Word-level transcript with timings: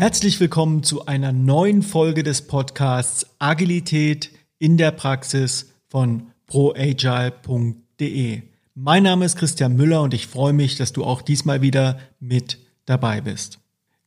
Herzlich 0.00 0.40
willkommen 0.40 0.82
zu 0.82 1.04
einer 1.04 1.30
neuen 1.30 1.82
Folge 1.82 2.22
des 2.22 2.46
Podcasts 2.46 3.26
Agilität 3.38 4.30
in 4.58 4.78
der 4.78 4.92
Praxis 4.92 5.74
von 5.88 6.32
proagile.de. 6.46 8.40
Mein 8.74 9.02
Name 9.02 9.26
ist 9.26 9.36
Christian 9.36 9.76
Müller 9.76 10.00
und 10.00 10.14
ich 10.14 10.26
freue 10.26 10.54
mich, 10.54 10.76
dass 10.76 10.94
du 10.94 11.04
auch 11.04 11.20
diesmal 11.20 11.60
wieder 11.60 11.98
mit 12.18 12.60
dabei 12.86 13.20
bist. 13.20 13.58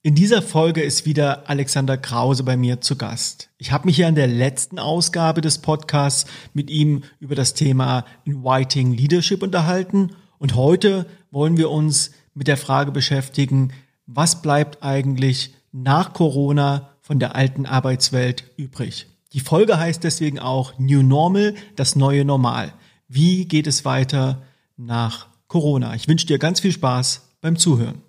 In 0.02 0.16
dieser 0.16 0.41
Folge 0.41 0.82
ist 0.82 1.05
wieder 1.05 1.48
Alexander 1.48 1.98
Krause 1.98 2.41
bei 2.41 2.57
mir 2.57 2.82
zu 2.82 2.96
Gast. 2.96 3.52
Ich 3.60 3.71
habe 3.71 3.86
mich 3.86 3.98
ja 3.98 4.10
in 4.10 4.16
der 4.16 4.25
letzten 4.25 4.80
Ausgabe 4.80 5.41
des 5.41 5.60
Podcasts 5.60 6.25
mit 6.55 6.71
ihm 6.71 7.04
über 7.20 7.36
das 7.36 7.54
Thema 7.54 8.04
Inviting 8.26 8.94
Leadership 8.94 9.44
unterhalten 9.44 10.16
und 10.40 10.55
heute 10.55 11.05
wollen 11.30 11.57
wir 11.57 11.70
uns 11.70 12.13
mit 12.34 12.48
der 12.48 12.57
Frage 12.57 12.91
beschäftigen, 12.91 13.73
was 14.07 14.41
bleibt 14.41 14.82
eigentlich 14.82 15.54
nach 15.73 16.13
Corona 16.13 16.90
von 17.02 17.20
der 17.20 17.36
alten 17.36 17.66
Arbeitswelt 17.66 18.45
übrig. 18.58 19.08
Die 19.34 19.40
Folge 19.40 19.77
heißt 19.77 20.04
deswegen 20.04 20.40
auch 20.40 20.77
New 20.77 21.02
Normal, 21.02 21.55
das 21.76 21.96
neue 21.96 22.23
Normal. 22.23 22.73
Wie 23.08 23.46
geht 23.46 23.66
es 23.66 23.84
weiter 23.84 24.44
nach 24.77 25.27
Corona? 25.48 25.96
Ich 25.96 26.08
wünsche 26.08 26.27
dir 26.27 26.38
ganz 26.38 26.59
viel 26.59 26.72
Spaß 26.72 27.27
beim 27.41 27.58
Zuhören. 27.58 28.04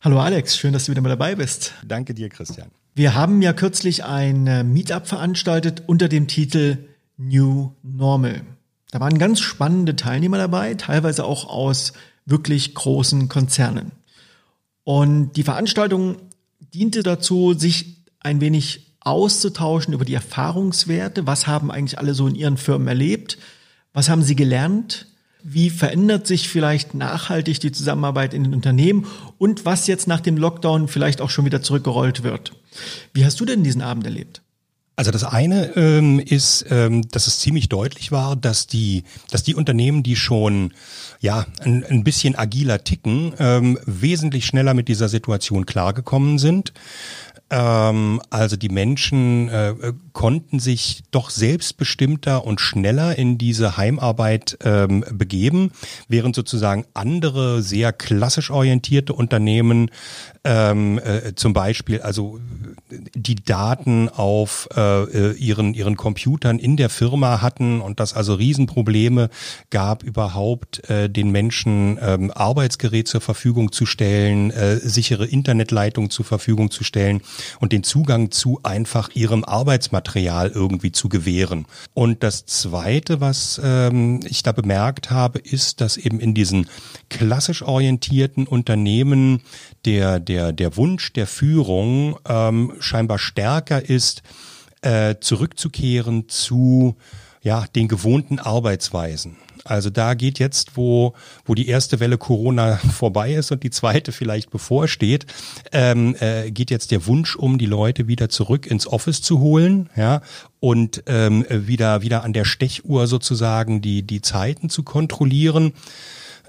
Hallo 0.00 0.20
Alex, 0.20 0.56
schön, 0.56 0.72
dass 0.72 0.84
du 0.84 0.92
wieder 0.92 1.00
mal 1.00 1.08
dabei 1.08 1.34
bist. 1.34 1.74
Danke 1.84 2.14
dir, 2.14 2.28
Christian. 2.28 2.70
Wir 2.94 3.16
haben 3.16 3.42
ja 3.42 3.52
kürzlich 3.52 4.04
ein 4.04 4.72
Meetup 4.72 5.08
veranstaltet 5.08 5.82
unter 5.88 6.08
dem 6.08 6.28
Titel 6.28 6.78
New 7.16 7.72
Normal. 7.82 8.42
Da 8.90 9.00
waren 9.00 9.18
ganz 9.18 9.40
spannende 9.40 9.96
Teilnehmer 9.96 10.38
dabei, 10.38 10.74
teilweise 10.74 11.24
auch 11.24 11.48
aus 11.48 11.92
wirklich 12.24 12.74
großen 12.74 13.28
Konzernen. 13.28 13.92
Und 14.84 15.32
die 15.32 15.42
Veranstaltung 15.42 16.16
diente 16.72 17.02
dazu, 17.02 17.54
sich 17.54 18.04
ein 18.20 18.40
wenig 18.40 18.96
auszutauschen 19.00 19.94
über 19.94 20.04
die 20.04 20.14
Erfahrungswerte. 20.14 21.26
Was 21.26 21.46
haben 21.46 21.70
eigentlich 21.70 21.98
alle 21.98 22.14
so 22.14 22.26
in 22.26 22.34
ihren 22.34 22.56
Firmen 22.56 22.88
erlebt? 22.88 23.38
Was 23.92 24.08
haben 24.08 24.22
sie 24.22 24.36
gelernt? 24.36 25.06
Wie 25.42 25.70
verändert 25.70 26.26
sich 26.26 26.48
vielleicht 26.48 26.94
nachhaltig 26.94 27.60
die 27.60 27.70
Zusammenarbeit 27.70 28.34
in 28.34 28.42
den 28.42 28.54
Unternehmen? 28.54 29.06
Und 29.38 29.64
was 29.64 29.86
jetzt 29.86 30.08
nach 30.08 30.20
dem 30.20 30.36
Lockdown 30.36 30.88
vielleicht 30.88 31.20
auch 31.20 31.30
schon 31.30 31.44
wieder 31.44 31.62
zurückgerollt 31.62 32.24
wird? 32.24 32.52
Wie 33.12 33.24
hast 33.24 33.38
du 33.38 33.44
denn 33.44 33.62
diesen 33.62 33.80
Abend 33.80 34.04
erlebt? 34.04 34.42
Also 34.96 35.10
das 35.10 35.24
eine 35.24 35.76
ähm, 35.76 36.18
ist, 36.18 36.64
ähm, 36.70 37.06
dass 37.10 37.26
es 37.26 37.38
ziemlich 37.38 37.68
deutlich 37.68 38.12
war, 38.12 38.34
dass 38.34 38.66
die, 38.66 39.04
dass 39.30 39.42
die 39.42 39.54
Unternehmen, 39.54 40.02
die 40.02 40.16
schon 40.16 40.72
ja 41.20 41.44
ein, 41.60 41.84
ein 41.84 42.02
bisschen 42.02 42.34
agiler 42.34 42.82
ticken, 42.82 43.34
ähm, 43.38 43.78
wesentlich 43.84 44.46
schneller 44.46 44.72
mit 44.72 44.88
dieser 44.88 45.10
Situation 45.10 45.66
klargekommen 45.66 46.38
sind. 46.38 46.72
Ähm, 47.48 48.20
also 48.30 48.56
die 48.56 48.68
Menschen 48.68 49.48
äh, 49.48 49.92
konnten 50.12 50.58
sich 50.58 51.04
doch 51.12 51.30
selbstbestimmter 51.30 52.44
und 52.44 52.60
schneller 52.60 53.16
in 53.16 53.38
diese 53.38 53.76
Heimarbeit 53.76 54.58
ähm, 54.64 55.04
begeben, 55.12 55.70
während 56.08 56.34
sozusagen 56.34 56.86
andere 56.94 57.62
sehr 57.62 57.92
klassisch 57.92 58.50
orientierte 58.50 59.12
Unternehmen 59.12 59.90
ähm, 60.42 60.98
äh, 60.98 61.34
zum 61.36 61.52
Beispiel 61.52 62.00
also 62.00 62.40
die 62.90 63.36
Daten 63.36 64.08
auf 64.08 64.68
äh, 64.76 65.32
ihren 65.32 65.74
ihren 65.74 65.96
Computern 65.96 66.58
in 66.58 66.76
der 66.76 66.88
Firma 66.88 67.42
hatten 67.42 67.80
und 67.80 68.00
das 68.00 68.14
also 68.14 68.34
Riesenprobleme 68.34 69.30
gab 69.70 70.02
überhaupt 70.02 70.88
äh, 70.88 71.10
den 71.10 71.30
Menschen 71.30 71.98
ähm, 72.00 72.30
Arbeitsgerät 72.30 73.08
zur 73.08 73.20
Verfügung 73.20 73.72
zu 73.72 73.86
stellen, 73.86 74.50
äh, 74.50 74.76
sichere 74.76 75.26
Internetleitung 75.26 76.10
zur 76.10 76.24
Verfügung 76.24 76.70
zu 76.70 76.84
stellen 76.84 77.22
und 77.60 77.72
den 77.72 77.82
Zugang 77.82 78.30
zu 78.30 78.60
einfach 78.62 79.10
ihrem 79.14 79.44
Arbeitsmaterial 79.44 80.50
irgendwie 80.50 80.92
zu 80.92 81.08
gewähren. 81.08 81.66
Und 81.94 82.22
das 82.22 82.46
Zweite, 82.46 83.20
was 83.20 83.60
ähm, 83.62 84.20
ich 84.24 84.42
da 84.42 84.52
bemerkt 84.52 85.10
habe, 85.10 85.38
ist, 85.38 85.80
dass 85.80 85.96
eben 85.96 86.20
in 86.20 86.34
diesen 86.34 86.68
klassisch 87.08 87.62
orientierten 87.62 88.46
Unternehmen 88.46 89.42
der, 89.84 90.20
der, 90.20 90.52
der 90.52 90.76
Wunsch 90.76 91.12
der 91.12 91.26
Führung 91.26 92.18
ähm, 92.28 92.72
scheinbar 92.86 93.18
stärker 93.18 93.88
ist, 93.88 94.22
äh, 94.82 95.16
zurückzukehren 95.20 96.28
zu 96.28 96.96
ja, 97.42 97.64
den 97.74 97.88
gewohnten 97.88 98.38
Arbeitsweisen. 98.38 99.36
Also 99.64 99.90
da 99.90 100.14
geht 100.14 100.38
jetzt, 100.38 100.76
wo, 100.76 101.14
wo 101.44 101.54
die 101.54 101.68
erste 101.68 101.98
Welle 102.00 102.18
Corona 102.18 102.76
vorbei 102.92 103.34
ist 103.34 103.50
und 103.50 103.62
die 103.62 103.70
zweite 103.70 104.12
vielleicht 104.12 104.50
bevorsteht, 104.50 105.26
ähm, 105.72 106.14
äh, 106.20 106.50
geht 106.50 106.70
jetzt 106.70 106.90
der 106.90 107.06
Wunsch 107.06 107.36
um, 107.36 107.58
die 107.58 107.66
Leute 107.66 108.06
wieder 108.06 108.28
zurück 108.28 108.66
ins 108.66 108.86
Office 108.86 109.22
zu 109.22 109.40
holen, 109.40 109.90
ja, 109.96 110.22
und 110.60 111.02
ähm, 111.06 111.44
wieder, 111.48 112.02
wieder 112.02 112.24
an 112.24 112.32
der 112.32 112.44
Stechuhr 112.44 113.06
sozusagen 113.06 113.82
die, 113.82 114.02
die 114.02 114.22
Zeiten 114.22 114.68
zu 114.68 114.82
kontrollieren, 114.82 115.72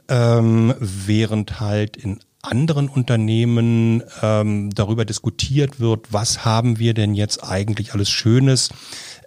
ähm, 0.10 0.74
während 0.80 1.60
halt 1.60 1.98
in 1.98 2.20
anderen 2.48 2.90
Unternehmen 2.90 4.04
ähm, 4.22 4.70
darüber 4.74 5.06
diskutiert 5.06 5.80
wird, 5.80 6.12
was 6.12 6.46
haben 6.46 6.80
wir 6.80 6.94
denn 6.94 7.14
jetzt 7.14 7.44
eigentlich 7.44 7.94
alles 7.94 8.10
Schönes 8.10 8.70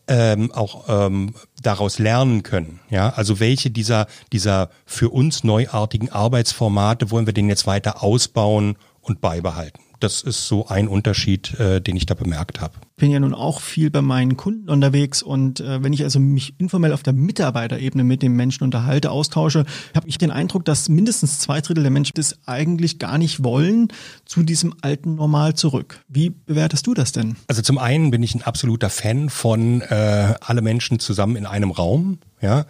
ähm, 0.09 0.51
auch 0.53 0.87
ähm, 0.89 1.35
daraus 1.63 1.99
lernen 1.99 2.43
können. 2.43 2.81
Ja, 2.91 3.11
also 3.11 3.39
welche 3.39 3.71
dieser 3.71 4.07
dieser 4.33 4.71
für 4.85 5.11
uns 5.11 5.45
neuartigen 5.45 6.11
Arbeitsformate 6.11 7.11
wollen 7.11 7.27
wir 7.27 7.33
denn 7.33 7.49
jetzt 7.49 7.67
weiter 7.67 8.03
ausbauen 8.03 8.77
und 9.01 9.21
beibehalten? 9.21 9.81
Das 10.01 10.23
ist 10.23 10.47
so 10.47 10.67
ein 10.67 10.89
Unterschied, 10.89 11.59
äh, 11.61 11.81
den 11.81 11.95
ich 11.95 12.07
da 12.07 12.15
bemerkt 12.15 12.61
habe. 12.61 12.75
Ich 12.97 13.03
bin 13.03 13.11
ja 13.11 13.21
nun 13.21 13.35
auch 13.35 13.61
viel 13.61 13.91
bei 13.91 14.03
meinen 14.03 14.37
Kunden 14.37 14.69
unterwegs 14.69 15.23
und 15.23 15.61
äh, 15.61 15.83
wenn 15.83 15.93
ich 15.93 16.03
also 16.03 16.19
mich 16.19 16.55
informell 16.59 16.93
auf 16.93 17.03
der 17.03 17.13
Mitarbeiterebene 17.13 18.03
mit 18.03 18.23
den 18.23 18.33
Menschen 18.33 18.65
unterhalte, 18.65 19.11
austausche, 19.11 19.65
habe 19.95 20.09
ich 20.09 20.19
den 20.19 20.31
Eindruck, 20.31 20.65
dass 20.65 20.89
mindestens 20.89 21.39
zwei 21.39 21.61
Drittel 21.61 21.83
der 21.83 21.91
Menschen 21.91 22.13
das 22.15 22.39
eigentlich 22.47 22.99
gar 22.99 23.19
nicht 23.19 23.45
wollen 23.45 23.89
zu 24.25 24.43
diesem 24.43 24.75
alten 24.81 25.15
Normal 25.15 25.55
zurück. 25.55 26.03
Wie 26.09 26.31
bewertest 26.31 26.87
du 26.87 26.95
das 26.95 27.13
denn? 27.13 27.37
Also 27.47 27.63
zum 27.63 27.79
einen 27.79 28.11
bin 28.11 28.23
ich 28.23 28.35
ein 28.35 28.43
absoluter 28.43 28.91
Fan 28.91 29.29
von 29.29 29.83
äh, 29.83 30.35
alle 30.41 30.63
Menschen 30.63 30.99
zusammen 30.99 31.37
in 31.37 31.47
einem 31.47 31.71
Raum. 31.71 32.19
Ja, 32.43 32.65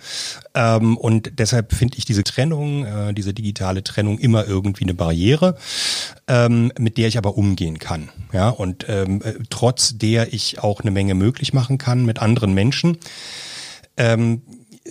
ähm, 0.54 0.96
und 0.96 1.38
deshalb 1.38 1.72
finde 1.72 1.96
ich 1.96 2.04
diese 2.04 2.24
Trennung, 2.24 2.84
äh, 2.84 3.14
diese 3.14 3.32
digitale 3.32 3.84
Trennung 3.84 4.18
immer 4.18 4.46
irgendwie 4.46 4.82
eine 4.82 4.94
Barriere, 4.94 5.56
ähm, 6.26 6.72
mit 6.78 6.98
der 6.98 7.06
ich 7.06 7.16
aber 7.16 7.36
umgehen 7.36 7.78
kann. 7.78 8.08
Ja, 8.32 8.48
und 8.48 8.86
ähm, 8.88 9.22
äh, 9.22 9.34
trotz 9.48 9.96
der 9.96 10.32
ich 10.32 10.60
auch 10.60 10.80
eine 10.80 10.90
Menge 10.90 11.14
möglich 11.14 11.52
machen 11.52 11.78
kann 11.78 12.04
mit 12.04 12.20
anderen 12.20 12.52
Menschen. 12.52 12.98
Ähm, 13.96 14.42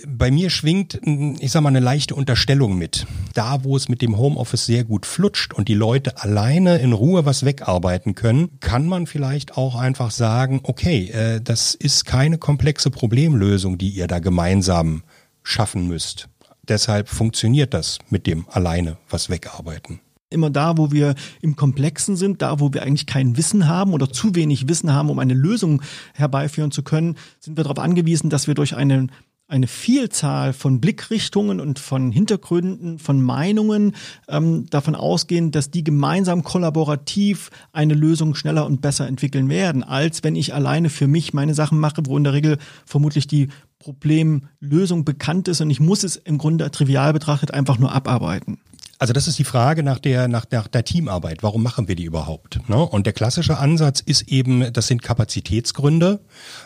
bei 0.06 0.30
mir 0.30 0.50
schwingt, 0.50 1.00
ich 1.40 1.50
sag 1.50 1.62
mal, 1.62 1.70
eine 1.70 1.80
leichte 1.80 2.14
Unterstellung 2.14 2.78
mit. 2.78 3.06
Da, 3.34 3.64
wo 3.64 3.76
es 3.76 3.88
mit 3.88 4.02
dem 4.02 4.16
Homeoffice 4.16 4.66
sehr 4.66 4.84
gut 4.84 5.04
flutscht 5.06 5.52
und 5.52 5.68
die 5.68 5.74
Leute 5.74 6.22
alleine 6.22 6.78
in 6.78 6.92
Ruhe 6.92 7.26
was 7.26 7.44
wegarbeiten 7.44 8.14
können, 8.14 8.60
kann 8.60 8.86
man 8.86 9.06
vielleicht 9.06 9.56
auch 9.56 9.74
einfach 9.74 10.10
sagen, 10.10 10.60
okay, 10.62 11.10
äh, 11.10 11.40
das 11.40 11.74
ist 11.74 12.04
keine 12.04 12.38
komplexe 12.38 12.90
Problemlösung, 12.90 13.78
die 13.78 13.90
ihr 13.90 14.06
da 14.06 14.20
gemeinsam 14.20 15.02
schaffen 15.42 15.88
müsst. 15.88 16.28
Deshalb 16.68 17.08
funktioniert 17.08 17.74
das 17.74 17.98
mit 18.10 18.26
dem 18.26 18.46
alleine 18.48 18.96
was 19.08 19.28
wegarbeiten 19.28 20.00
immer 20.32 20.48
da, 20.48 20.78
wo 20.78 20.92
wir 20.92 21.16
im 21.42 21.56
Komplexen 21.56 22.14
sind, 22.14 22.40
da, 22.40 22.60
wo 22.60 22.72
wir 22.72 22.82
eigentlich 22.82 23.06
kein 23.06 23.36
Wissen 23.36 23.66
haben 23.66 23.92
oder 23.92 24.10
zu 24.10 24.36
wenig 24.36 24.68
Wissen 24.68 24.92
haben, 24.92 25.10
um 25.10 25.18
eine 25.18 25.34
Lösung 25.34 25.82
herbeiführen 26.14 26.70
zu 26.70 26.84
können, 26.84 27.16
sind 27.40 27.56
wir 27.56 27.64
darauf 27.64 27.80
angewiesen, 27.80 28.30
dass 28.30 28.46
wir 28.46 28.54
durch 28.54 28.76
eine 28.76 29.08
eine 29.50 29.66
Vielzahl 29.66 30.52
von 30.52 30.80
Blickrichtungen 30.80 31.60
und 31.60 31.78
von 31.78 32.12
Hintergründen, 32.12 32.98
von 32.98 33.20
Meinungen 33.20 33.96
ähm, 34.28 34.66
davon 34.70 34.94
ausgehen, 34.94 35.50
dass 35.50 35.70
die 35.70 35.82
gemeinsam 35.82 36.44
kollaborativ 36.44 37.50
eine 37.72 37.94
Lösung 37.94 38.34
schneller 38.34 38.64
und 38.64 38.80
besser 38.80 39.08
entwickeln 39.08 39.48
werden, 39.48 39.82
als 39.82 40.22
wenn 40.22 40.36
ich 40.36 40.54
alleine 40.54 40.88
für 40.88 41.08
mich 41.08 41.34
meine 41.34 41.54
Sachen 41.54 41.80
mache, 41.80 42.02
wo 42.04 42.16
in 42.16 42.24
der 42.24 42.32
Regel 42.32 42.58
vermutlich 42.86 43.26
die 43.26 43.48
Problemlösung 43.80 45.04
bekannt 45.04 45.48
ist 45.48 45.60
und 45.60 45.70
ich 45.70 45.80
muss 45.80 46.04
es 46.04 46.16
im 46.16 46.38
Grunde 46.38 46.70
trivial 46.70 47.12
betrachtet 47.12 47.52
einfach 47.52 47.78
nur 47.78 47.92
abarbeiten. 47.92 48.58
Also 49.00 49.14
das 49.14 49.26
ist 49.26 49.38
die 49.38 49.44
Frage 49.44 49.82
nach 49.82 49.98
der, 49.98 50.28
nach, 50.28 50.44
nach 50.50 50.68
der 50.68 50.84
Teamarbeit. 50.84 51.42
Warum 51.42 51.62
machen 51.62 51.88
wir 51.88 51.96
die 51.96 52.04
überhaupt? 52.04 52.60
Ne? 52.68 52.76
Und 52.76 53.06
der 53.06 53.14
klassische 53.14 53.56
Ansatz 53.56 54.00
ist 54.00 54.28
eben, 54.28 54.74
das 54.74 54.88
sind 54.88 55.02
Kapazitätsgründe. 55.02 56.20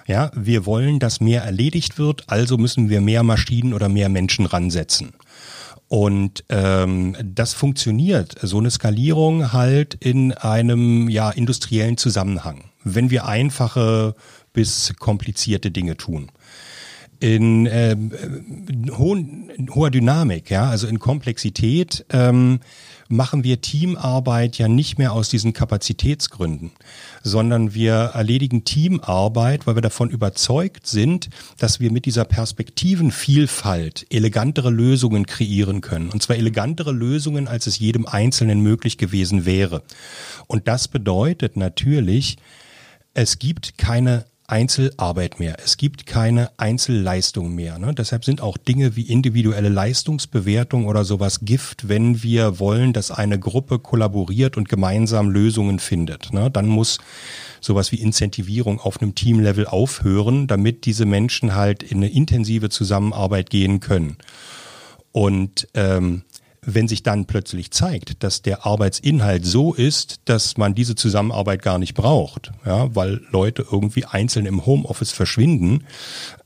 Ja, 0.08 0.32
wir 0.34 0.66
wollen, 0.66 0.98
dass 0.98 1.20
mehr 1.20 1.44
erledigt 1.44 1.96
wird, 1.96 2.24
also 2.26 2.58
müssen 2.58 2.88
wir 2.88 3.00
mehr 3.00 3.22
Maschinen 3.22 3.72
oder 3.72 3.88
mehr 3.88 4.08
Menschen 4.08 4.46
ransetzen. 4.46 5.12
Und 5.86 6.42
ähm, 6.48 7.16
das 7.22 7.54
funktioniert, 7.54 8.34
so 8.42 8.58
eine 8.58 8.72
Skalierung 8.72 9.52
halt 9.52 9.94
in 9.94 10.32
einem 10.32 11.08
ja 11.08 11.30
industriellen 11.30 11.98
Zusammenhang, 11.98 12.64
wenn 12.82 13.10
wir 13.10 13.26
einfache 13.26 14.16
bis 14.52 14.92
komplizierte 14.98 15.70
Dinge 15.70 15.96
tun. 15.96 16.32
In, 17.20 17.66
äh, 17.66 17.96
hohen, 18.96 19.50
hoher 19.74 19.90
Dynamik, 19.90 20.50
ja, 20.50 20.68
also 20.68 20.86
in 20.86 20.98
Komplexität. 20.98 22.04
Ähm, 22.10 22.60
machen 23.08 23.44
wir 23.44 23.60
Teamarbeit 23.60 24.58
ja 24.58 24.68
nicht 24.68 24.98
mehr 24.98 25.12
aus 25.12 25.28
diesen 25.28 25.52
Kapazitätsgründen, 25.52 26.72
sondern 27.22 27.74
wir 27.74 27.94
erledigen 27.94 28.64
Teamarbeit, 28.64 29.66
weil 29.66 29.76
wir 29.76 29.82
davon 29.82 30.10
überzeugt 30.10 30.86
sind, 30.86 31.28
dass 31.58 31.80
wir 31.80 31.90
mit 31.90 32.06
dieser 32.06 32.24
Perspektivenvielfalt 32.24 34.06
elegantere 34.10 34.70
Lösungen 34.70 35.26
kreieren 35.26 35.80
können. 35.80 36.10
Und 36.10 36.22
zwar 36.22 36.36
elegantere 36.36 36.92
Lösungen, 36.92 37.48
als 37.48 37.66
es 37.66 37.78
jedem 37.78 38.06
Einzelnen 38.06 38.60
möglich 38.60 38.98
gewesen 38.98 39.44
wäre. 39.44 39.82
Und 40.46 40.68
das 40.68 40.88
bedeutet 40.88 41.56
natürlich, 41.56 42.36
es 43.14 43.38
gibt 43.38 43.78
keine 43.78 44.24
Einzelarbeit 44.46 45.40
mehr. 45.40 45.56
Es 45.64 45.76
gibt 45.78 46.04
keine 46.04 46.50
Einzelleistung 46.58 47.54
mehr. 47.54 47.78
Ne? 47.78 47.94
Deshalb 47.94 48.24
sind 48.24 48.40
auch 48.42 48.58
Dinge 48.58 48.94
wie 48.94 49.02
individuelle 49.02 49.70
Leistungsbewertung 49.70 50.86
oder 50.86 51.04
sowas 51.04 51.40
Gift, 51.42 51.88
wenn 51.88 52.22
wir 52.22 52.58
wollen, 52.58 52.92
dass 52.92 53.10
eine 53.10 53.38
Gruppe 53.38 53.78
kollaboriert 53.78 54.56
und 54.56 54.68
gemeinsam 54.68 55.30
Lösungen 55.30 55.78
findet. 55.78 56.32
Ne? 56.32 56.50
Dann 56.50 56.66
muss 56.66 56.98
sowas 57.60 57.90
wie 57.90 58.00
Incentivierung 58.00 58.80
auf 58.80 59.00
einem 59.00 59.14
Teamlevel 59.14 59.66
aufhören, 59.66 60.46
damit 60.46 60.84
diese 60.84 61.06
Menschen 61.06 61.54
halt 61.54 61.82
in 61.82 61.98
eine 61.98 62.10
intensive 62.10 62.68
Zusammenarbeit 62.68 63.48
gehen 63.48 63.80
können. 63.80 64.18
Und 65.12 65.68
ähm, 65.74 66.22
wenn 66.66 66.88
sich 66.88 67.02
dann 67.02 67.26
plötzlich 67.26 67.70
zeigt, 67.70 68.22
dass 68.22 68.42
der 68.42 68.66
Arbeitsinhalt 68.66 69.44
so 69.44 69.72
ist, 69.72 70.20
dass 70.24 70.56
man 70.56 70.74
diese 70.74 70.94
Zusammenarbeit 70.94 71.62
gar 71.62 71.78
nicht 71.78 71.94
braucht, 71.94 72.52
ja, 72.64 72.94
weil 72.94 73.20
Leute 73.30 73.64
irgendwie 73.70 74.04
einzeln 74.04 74.46
im 74.46 74.66
Homeoffice 74.66 75.12
verschwinden 75.12 75.84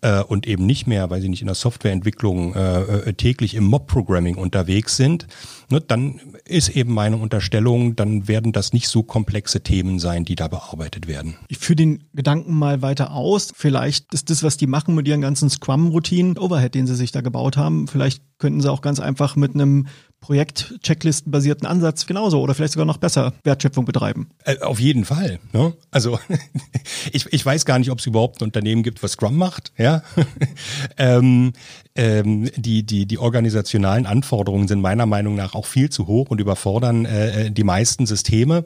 äh, 0.00 0.22
und 0.22 0.46
eben 0.46 0.66
nicht 0.66 0.86
mehr, 0.86 1.10
weil 1.10 1.20
sie 1.20 1.28
nicht 1.28 1.40
in 1.40 1.46
der 1.46 1.54
Softwareentwicklung 1.54 2.54
äh, 2.54 2.80
äh, 2.80 3.12
täglich 3.14 3.54
im 3.54 3.64
Mob-Programming 3.64 4.36
unterwegs 4.36 4.96
sind, 4.96 5.26
ne, 5.70 5.80
dann 5.80 6.20
ist 6.44 6.70
eben 6.70 6.92
meine 6.94 7.16
Unterstellung, 7.16 7.96
dann 7.96 8.28
werden 8.28 8.52
das 8.52 8.72
nicht 8.72 8.88
so 8.88 9.02
komplexe 9.02 9.60
Themen 9.62 9.98
sein, 9.98 10.24
die 10.24 10.34
da 10.34 10.48
bearbeitet 10.48 11.08
werden. 11.08 11.36
Ich 11.48 11.58
führe 11.58 11.76
den 11.76 12.04
Gedanken 12.14 12.54
mal 12.54 12.82
weiter 12.82 13.12
aus. 13.12 13.52
Vielleicht 13.54 14.12
ist 14.14 14.30
das, 14.30 14.42
was 14.42 14.56
die 14.56 14.66
machen 14.66 14.94
mit 14.94 15.08
ihren 15.08 15.20
ganzen 15.20 15.50
Scrum-Routinen, 15.50 16.38
Overhead, 16.38 16.74
den 16.74 16.86
sie 16.86 16.94
sich 16.94 17.12
da 17.12 17.20
gebaut 17.20 17.56
haben, 17.56 17.88
vielleicht 17.88 18.22
könnten 18.38 18.60
sie 18.60 18.70
auch 18.70 18.82
ganz 18.82 19.00
einfach 19.00 19.36
mit 19.36 19.54
einem 19.54 19.88
Projekt-Checklisten-basierten 20.20 21.66
Ansatz 21.66 22.06
genauso 22.06 22.40
oder 22.40 22.54
vielleicht 22.54 22.72
sogar 22.72 22.86
noch 22.86 22.96
besser 22.96 23.32
Wertschöpfung 23.44 23.84
betreiben. 23.84 24.28
Äh, 24.44 24.58
auf 24.60 24.80
jeden 24.80 25.04
Fall. 25.04 25.38
Ne? 25.52 25.74
Also 25.90 26.18
ich, 27.12 27.32
ich 27.32 27.46
weiß 27.46 27.64
gar 27.64 27.78
nicht, 27.78 27.90
ob 27.90 28.00
es 28.00 28.06
überhaupt 28.06 28.40
ein 28.40 28.44
Unternehmen 28.44 28.82
gibt, 28.82 29.02
was 29.02 29.12
Scrum 29.12 29.36
macht. 29.36 29.72
Ja, 29.78 30.02
ähm, 30.98 31.52
ähm, 31.98 32.48
die, 32.56 32.84
die, 32.84 33.06
die 33.06 33.18
organisationalen 33.18 34.06
Anforderungen 34.06 34.68
sind 34.68 34.80
meiner 34.80 35.04
Meinung 35.04 35.34
nach 35.34 35.54
auch 35.54 35.66
viel 35.66 35.90
zu 35.90 36.06
hoch 36.06 36.30
und 36.30 36.40
überfordern 36.40 37.04
äh, 37.04 37.46
äh, 37.46 37.50
die 37.50 37.64
meisten 37.64 38.06
Systeme. 38.06 38.64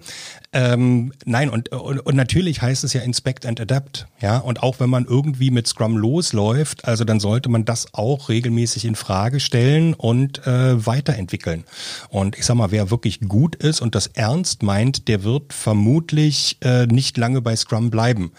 Ähm, 0.52 1.14
nein, 1.24 1.48
und, 1.48 1.70
und, 1.70 2.00
und 2.00 2.14
natürlich 2.14 2.60
heißt 2.60 2.84
es 2.84 2.92
ja 2.92 3.00
Inspect 3.00 3.46
and 3.46 3.58
Adapt. 3.58 4.06
Ja, 4.20 4.36
und 4.36 4.62
auch 4.62 4.80
wenn 4.80 4.90
man 4.90 5.06
irgendwie 5.06 5.50
mit 5.50 5.66
Scrum 5.66 5.96
losläuft, 5.96 6.84
also 6.84 7.04
dann 7.04 7.20
sollte 7.20 7.48
man 7.48 7.64
das 7.64 7.94
auch 7.94 8.28
regelmäßig 8.28 8.84
in 8.84 8.94
Frage 8.96 9.40
stellen 9.40 9.94
und 9.94 10.46
äh, 10.46 10.86
weiterentwickeln. 10.86 11.64
Und 12.10 12.36
ich 12.38 12.44
sag 12.44 12.56
mal, 12.56 12.70
wer 12.70 12.90
wirklich 12.90 13.20
gut 13.20 13.56
ist 13.56 13.80
und 13.80 13.94
das 13.94 14.08
ernst 14.08 14.62
meint, 14.62 15.08
der 15.08 15.24
wird 15.24 15.54
vermutlich 15.54 16.58
äh, 16.60 16.86
nicht 16.86 17.16
lange 17.16 17.40
bei 17.40 17.56
Scrum 17.56 17.88
bleiben 17.88 18.32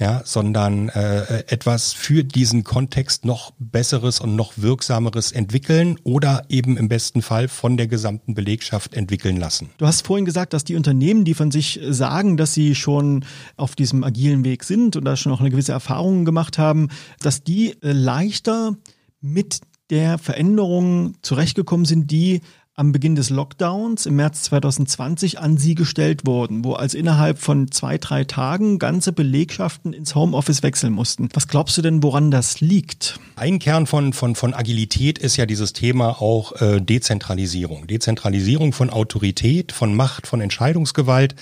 ja, 0.00 0.22
sondern 0.24 0.88
äh, 0.88 1.44
etwas 1.48 1.92
für 1.92 2.24
diesen 2.24 2.64
Kontext 2.64 3.26
noch 3.26 3.52
besseres 3.58 4.18
und 4.18 4.29
noch 4.36 4.54
wirksameres 4.56 5.32
entwickeln 5.32 5.98
oder 6.04 6.44
eben 6.48 6.76
im 6.76 6.88
besten 6.88 7.22
Fall 7.22 7.48
von 7.48 7.76
der 7.76 7.86
gesamten 7.86 8.34
Belegschaft 8.34 8.94
entwickeln 8.94 9.36
lassen. 9.36 9.70
Du 9.78 9.86
hast 9.86 10.06
vorhin 10.06 10.24
gesagt, 10.24 10.52
dass 10.52 10.64
die 10.64 10.76
Unternehmen, 10.76 11.24
die 11.24 11.34
von 11.34 11.50
sich 11.50 11.80
sagen, 11.88 12.36
dass 12.36 12.54
sie 12.54 12.74
schon 12.74 13.24
auf 13.56 13.74
diesem 13.74 14.04
agilen 14.04 14.44
Weg 14.44 14.64
sind 14.64 14.96
und 14.96 15.04
da 15.04 15.16
schon 15.16 15.32
auch 15.32 15.40
eine 15.40 15.50
gewisse 15.50 15.72
Erfahrung 15.72 16.24
gemacht 16.24 16.58
haben, 16.58 16.88
dass 17.20 17.42
die 17.44 17.72
äh, 17.82 17.92
leichter 17.92 18.76
mit 19.20 19.60
der 19.90 20.18
Veränderung 20.18 21.14
zurechtgekommen 21.22 21.84
sind, 21.84 22.10
die 22.10 22.40
am 22.80 22.92
Beginn 22.92 23.14
des 23.14 23.28
Lockdowns 23.28 24.06
im 24.06 24.16
März 24.16 24.44
2020 24.44 25.38
an 25.38 25.58
sie 25.58 25.74
gestellt 25.74 26.22
wurden, 26.24 26.64
wo 26.64 26.72
also 26.72 26.96
innerhalb 26.96 27.38
von 27.38 27.70
zwei, 27.70 27.98
drei 27.98 28.24
Tagen 28.24 28.78
ganze 28.78 29.12
Belegschaften 29.12 29.92
ins 29.92 30.14
Homeoffice 30.14 30.62
wechseln 30.62 30.94
mussten. 30.94 31.28
Was 31.34 31.46
glaubst 31.46 31.76
du 31.76 31.82
denn, 31.82 32.02
woran 32.02 32.30
das 32.30 32.62
liegt? 32.62 33.20
Ein 33.36 33.58
Kern 33.58 33.86
von, 33.86 34.14
von, 34.14 34.34
von 34.34 34.54
Agilität 34.54 35.18
ist 35.18 35.36
ja 35.36 35.44
dieses 35.44 35.74
Thema 35.74 36.22
auch 36.22 36.58
äh, 36.62 36.80
Dezentralisierung. 36.80 37.86
Dezentralisierung 37.86 38.72
von 38.72 38.88
Autorität, 38.88 39.72
von 39.72 39.94
Macht, 39.94 40.26
von 40.26 40.40
Entscheidungsgewalt. 40.40 41.34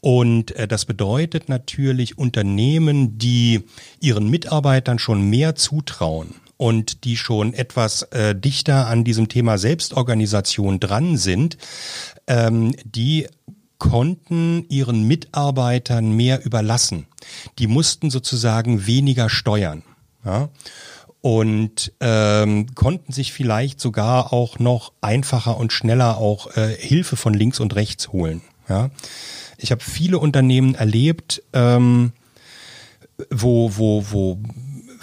Und 0.00 0.52
äh, 0.52 0.68
das 0.68 0.84
bedeutet 0.84 1.48
natürlich 1.48 2.16
Unternehmen, 2.16 3.18
die 3.18 3.62
ihren 3.98 4.30
Mitarbeitern 4.30 5.00
schon 5.00 5.28
mehr 5.28 5.56
zutrauen 5.56 6.36
und 6.56 7.04
die 7.04 7.16
schon 7.16 7.54
etwas 7.54 8.02
äh, 8.04 8.34
dichter 8.34 8.86
an 8.86 9.04
diesem 9.04 9.28
Thema 9.28 9.58
Selbstorganisation 9.58 10.80
dran 10.80 11.16
sind, 11.16 11.58
ähm, 12.26 12.74
die 12.84 13.26
konnten 13.78 14.64
ihren 14.68 15.02
Mitarbeitern 15.06 16.12
mehr 16.12 16.44
überlassen. 16.44 17.06
Die 17.58 17.66
mussten 17.66 18.10
sozusagen 18.10 18.86
weniger 18.86 19.28
steuern. 19.28 19.82
Ja? 20.24 20.48
und 21.26 21.92
ähm, 21.98 22.72
konnten 22.76 23.12
sich 23.12 23.32
vielleicht 23.32 23.80
sogar 23.80 24.32
auch 24.32 24.60
noch 24.60 24.92
einfacher 25.00 25.56
und 25.56 25.72
schneller 25.72 26.18
auch 26.18 26.56
äh, 26.56 26.76
Hilfe 26.78 27.16
von 27.16 27.34
links 27.34 27.58
und 27.58 27.74
rechts 27.74 28.12
holen. 28.12 28.42
Ja? 28.68 28.90
Ich 29.58 29.72
habe 29.72 29.82
viele 29.82 30.20
Unternehmen 30.20 30.76
erlebt, 30.76 31.42
ähm, 31.52 32.12
wo, 33.28 33.72
wo, 33.76 34.04
wo 34.08 34.38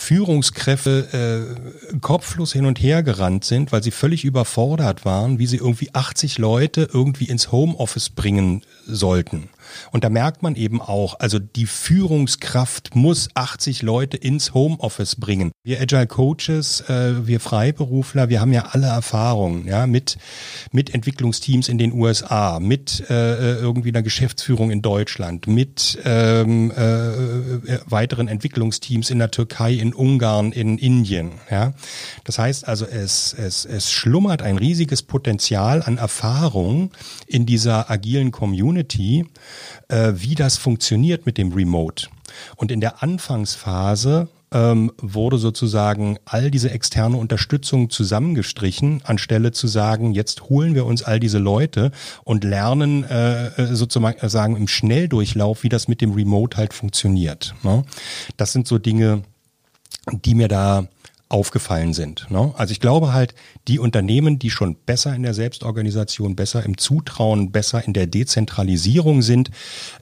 Führungskräfte 0.03 1.47
äh, 1.93 1.99
kopflos 1.99 2.51
hin 2.51 2.65
und 2.65 2.81
her 2.81 3.03
gerannt 3.03 3.45
sind, 3.45 3.71
weil 3.71 3.81
sie 3.81 3.91
völlig 3.91 4.25
überfordert 4.25 5.05
waren, 5.05 5.39
wie 5.39 5.47
sie 5.47 5.57
irgendwie 5.57 5.89
80 5.93 6.37
Leute 6.37 6.89
irgendwie 6.91 7.25
ins 7.25 7.51
Homeoffice 7.51 8.09
bringen 8.09 8.63
sollten. 8.85 9.49
Und 9.91 10.03
da 10.03 10.09
merkt 10.09 10.43
man 10.43 10.55
eben 10.55 10.81
auch, 10.81 11.19
also 11.19 11.39
die 11.39 11.65
Führungskraft 11.65 12.95
muss 12.95 13.29
80 13.33 13.81
Leute 13.81 14.17
ins 14.17 14.53
Homeoffice 14.53 15.15
bringen. 15.15 15.51
Wir 15.63 15.81
Agile 15.81 16.07
Coaches, 16.07 16.81
äh, 16.89 17.27
wir 17.27 17.39
Freiberufler, 17.39 18.29
wir 18.29 18.41
haben 18.41 18.53
ja 18.53 18.67
alle 18.71 18.87
Erfahrungen, 18.87 19.67
ja, 19.67 19.87
mit, 19.87 20.17
mit 20.71 20.93
Entwicklungsteams 20.93 21.69
in 21.69 21.77
den 21.77 21.93
USA, 21.93 22.59
mit 22.59 23.09
äh, 23.09 23.55
irgendwie 23.55 23.89
einer 23.89 24.03
Geschäftsführung 24.03 24.71
in 24.71 24.81
Deutschland, 24.81 25.47
mit 25.47 25.99
ähm, 26.05 26.71
äh, 26.71 27.79
weiteren 27.85 28.27
Entwicklungsteams 28.27 29.09
in 29.09 29.19
der 29.19 29.31
Türkei, 29.31 29.73
in 29.73 29.93
Ungarn, 29.93 30.51
in 30.51 30.77
Indien. 30.77 31.31
Ja. 31.49 31.73
Das 32.23 32.39
heißt 32.39 32.67
also, 32.67 32.85
es, 32.85 33.33
es, 33.33 33.65
es 33.65 33.91
schlummert 33.91 34.41
ein 34.41 34.57
riesiges 34.57 35.01
Potenzial 35.01 35.81
an 35.81 35.97
Erfahrung 35.97 36.91
in 37.27 37.45
dieser 37.45 37.89
agilen 37.89 38.31
Community 38.31 39.25
äh, 39.87 40.13
wie 40.15 40.35
das 40.35 40.57
funktioniert 40.57 41.25
mit 41.25 41.37
dem 41.37 41.51
Remote. 41.51 42.07
Und 42.55 42.71
in 42.71 42.81
der 42.81 43.03
Anfangsphase 43.03 44.27
ähm, 44.53 44.91
wurde 44.97 45.37
sozusagen 45.37 46.17
all 46.25 46.51
diese 46.51 46.69
externe 46.71 47.17
Unterstützung 47.17 47.89
zusammengestrichen, 47.89 49.01
anstelle 49.03 49.51
zu 49.51 49.67
sagen, 49.67 50.13
jetzt 50.13 50.43
holen 50.43 50.75
wir 50.75 50.85
uns 50.85 51.03
all 51.03 51.19
diese 51.19 51.39
Leute 51.39 51.91
und 52.23 52.43
lernen 52.43 53.03
äh, 53.03 53.47
äh 53.47 53.75
sozusagen 53.75 54.55
im 54.55 54.67
Schnelldurchlauf, 54.67 55.63
wie 55.63 55.69
das 55.69 55.87
mit 55.87 56.01
dem 56.01 56.13
Remote 56.13 56.57
halt 56.57 56.73
funktioniert. 56.73 57.55
Ne? 57.63 57.83
Das 58.37 58.53
sind 58.53 58.67
so 58.67 58.77
Dinge, 58.77 59.23
die 60.11 60.35
mir 60.35 60.47
da 60.47 60.87
aufgefallen 61.33 61.93
sind. 61.93 62.29
Ne? 62.29 62.53
Also 62.57 62.71
ich 62.71 62.79
glaube 62.79 63.11
halt, 63.11 63.33
die 63.67 63.79
Unternehmen, 63.79 64.37
die 64.37 64.51
schon 64.51 64.75
besser 64.75 65.15
in 65.15 65.23
der 65.23 65.33
Selbstorganisation, 65.33 66.35
besser 66.35 66.63
im 66.63 66.77
Zutrauen, 66.77 67.51
besser 67.51 67.83
in 67.83 67.93
der 67.93 68.05
Dezentralisierung 68.05 69.23
sind, 69.23 69.49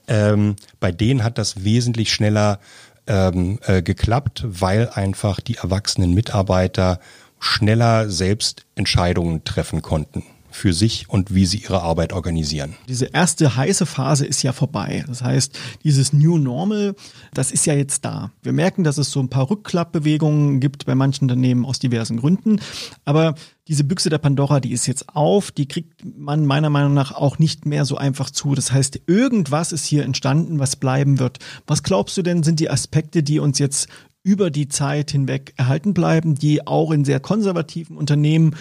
ähm, 0.08 0.56
bei 0.78 0.92
denen 0.92 1.24
hat 1.24 1.38
das 1.38 1.64
wesentlich 1.64 2.12
schneller 2.12 2.60
ähm, 3.06 3.58
äh, 3.66 3.82
geklappt, 3.82 4.44
weil 4.46 4.90
einfach 4.90 5.40
die 5.40 5.56
erwachsenen 5.56 6.12
Mitarbeiter 6.12 7.00
schneller 7.40 8.10
selbst 8.10 8.66
Entscheidungen 8.76 9.42
treffen 9.42 9.80
konnten 9.80 10.22
für 10.52 10.72
sich 10.72 11.08
und 11.08 11.34
wie 11.34 11.46
sie 11.46 11.58
ihre 11.58 11.82
Arbeit 11.82 12.12
organisieren. 12.12 12.74
Diese 12.88 13.06
erste 13.06 13.56
heiße 13.56 13.86
Phase 13.86 14.26
ist 14.26 14.42
ja 14.42 14.52
vorbei. 14.52 15.04
Das 15.06 15.22
heißt, 15.22 15.58
dieses 15.84 16.12
New 16.12 16.38
Normal, 16.38 16.94
das 17.34 17.50
ist 17.50 17.66
ja 17.66 17.74
jetzt 17.74 18.04
da. 18.04 18.30
Wir 18.42 18.52
merken, 18.52 18.84
dass 18.84 18.98
es 18.98 19.10
so 19.10 19.20
ein 19.20 19.28
paar 19.28 19.50
Rückklappbewegungen 19.50 20.60
gibt 20.60 20.86
bei 20.86 20.94
manchen 20.94 21.24
Unternehmen 21.24 21.64
aus 21.64 21.78
diversen 21.78 22.18
Gründen. 22.18 22.60
Aber 23.04 23.34
diese 23.68 23.84
Büchse 23.84 24.10
der 24.10 24.18
Pandora, 24.18 24.60
die 24.60 24.72
ist 24.72 24.86
jetzt 24.86 25.08
auf, 25.14 25.50
die 25.50 25.66
kriegt 25.66 26.04
man 26.04 26.46
meiner 26.46 26.68
Meinung 26.68 26.94
nach 26.94 27.12
auch 27.12 27.38
nicht 27.38 27.64
mehr 27.64 27.84
so 27.84 27.96
einfach 27.96 28.30
zu. 28.30 28.54
Das 28.54 28.72
heißt, 28.72 29.02
irgendwas 29.06 29.72
ist 29.72 29.84
hier 29.84 30.04
entstanden, 30.04 30.58
was 30.58 30.76
bleiben 30.76 31.18
wird. 31.18 31.38
Was 31.66 31.82
glaubst 31.82 32.16
du 32.16 32.22
denn, 32.22 32.42
sind 32.42 32.60
die 32.60 32.70
Aspekte, 32.70 33.22
die 33.22 33.38
uns 33.38 33.58
jetzt 33.58 33.88
über 34.22 34.50
die 34.50 34.68
Zeit 34.68 35.10
hinweg 35.10 35.54
erhalten 35.56 35.94
bleiben, 35.94 36.34
die 36.34 36.66
auch 36.66 36.90
in 36.90 37.04
sehr 37.04 37.20
konservativen 37.20 37.96
Unternehmen 37.96 38.56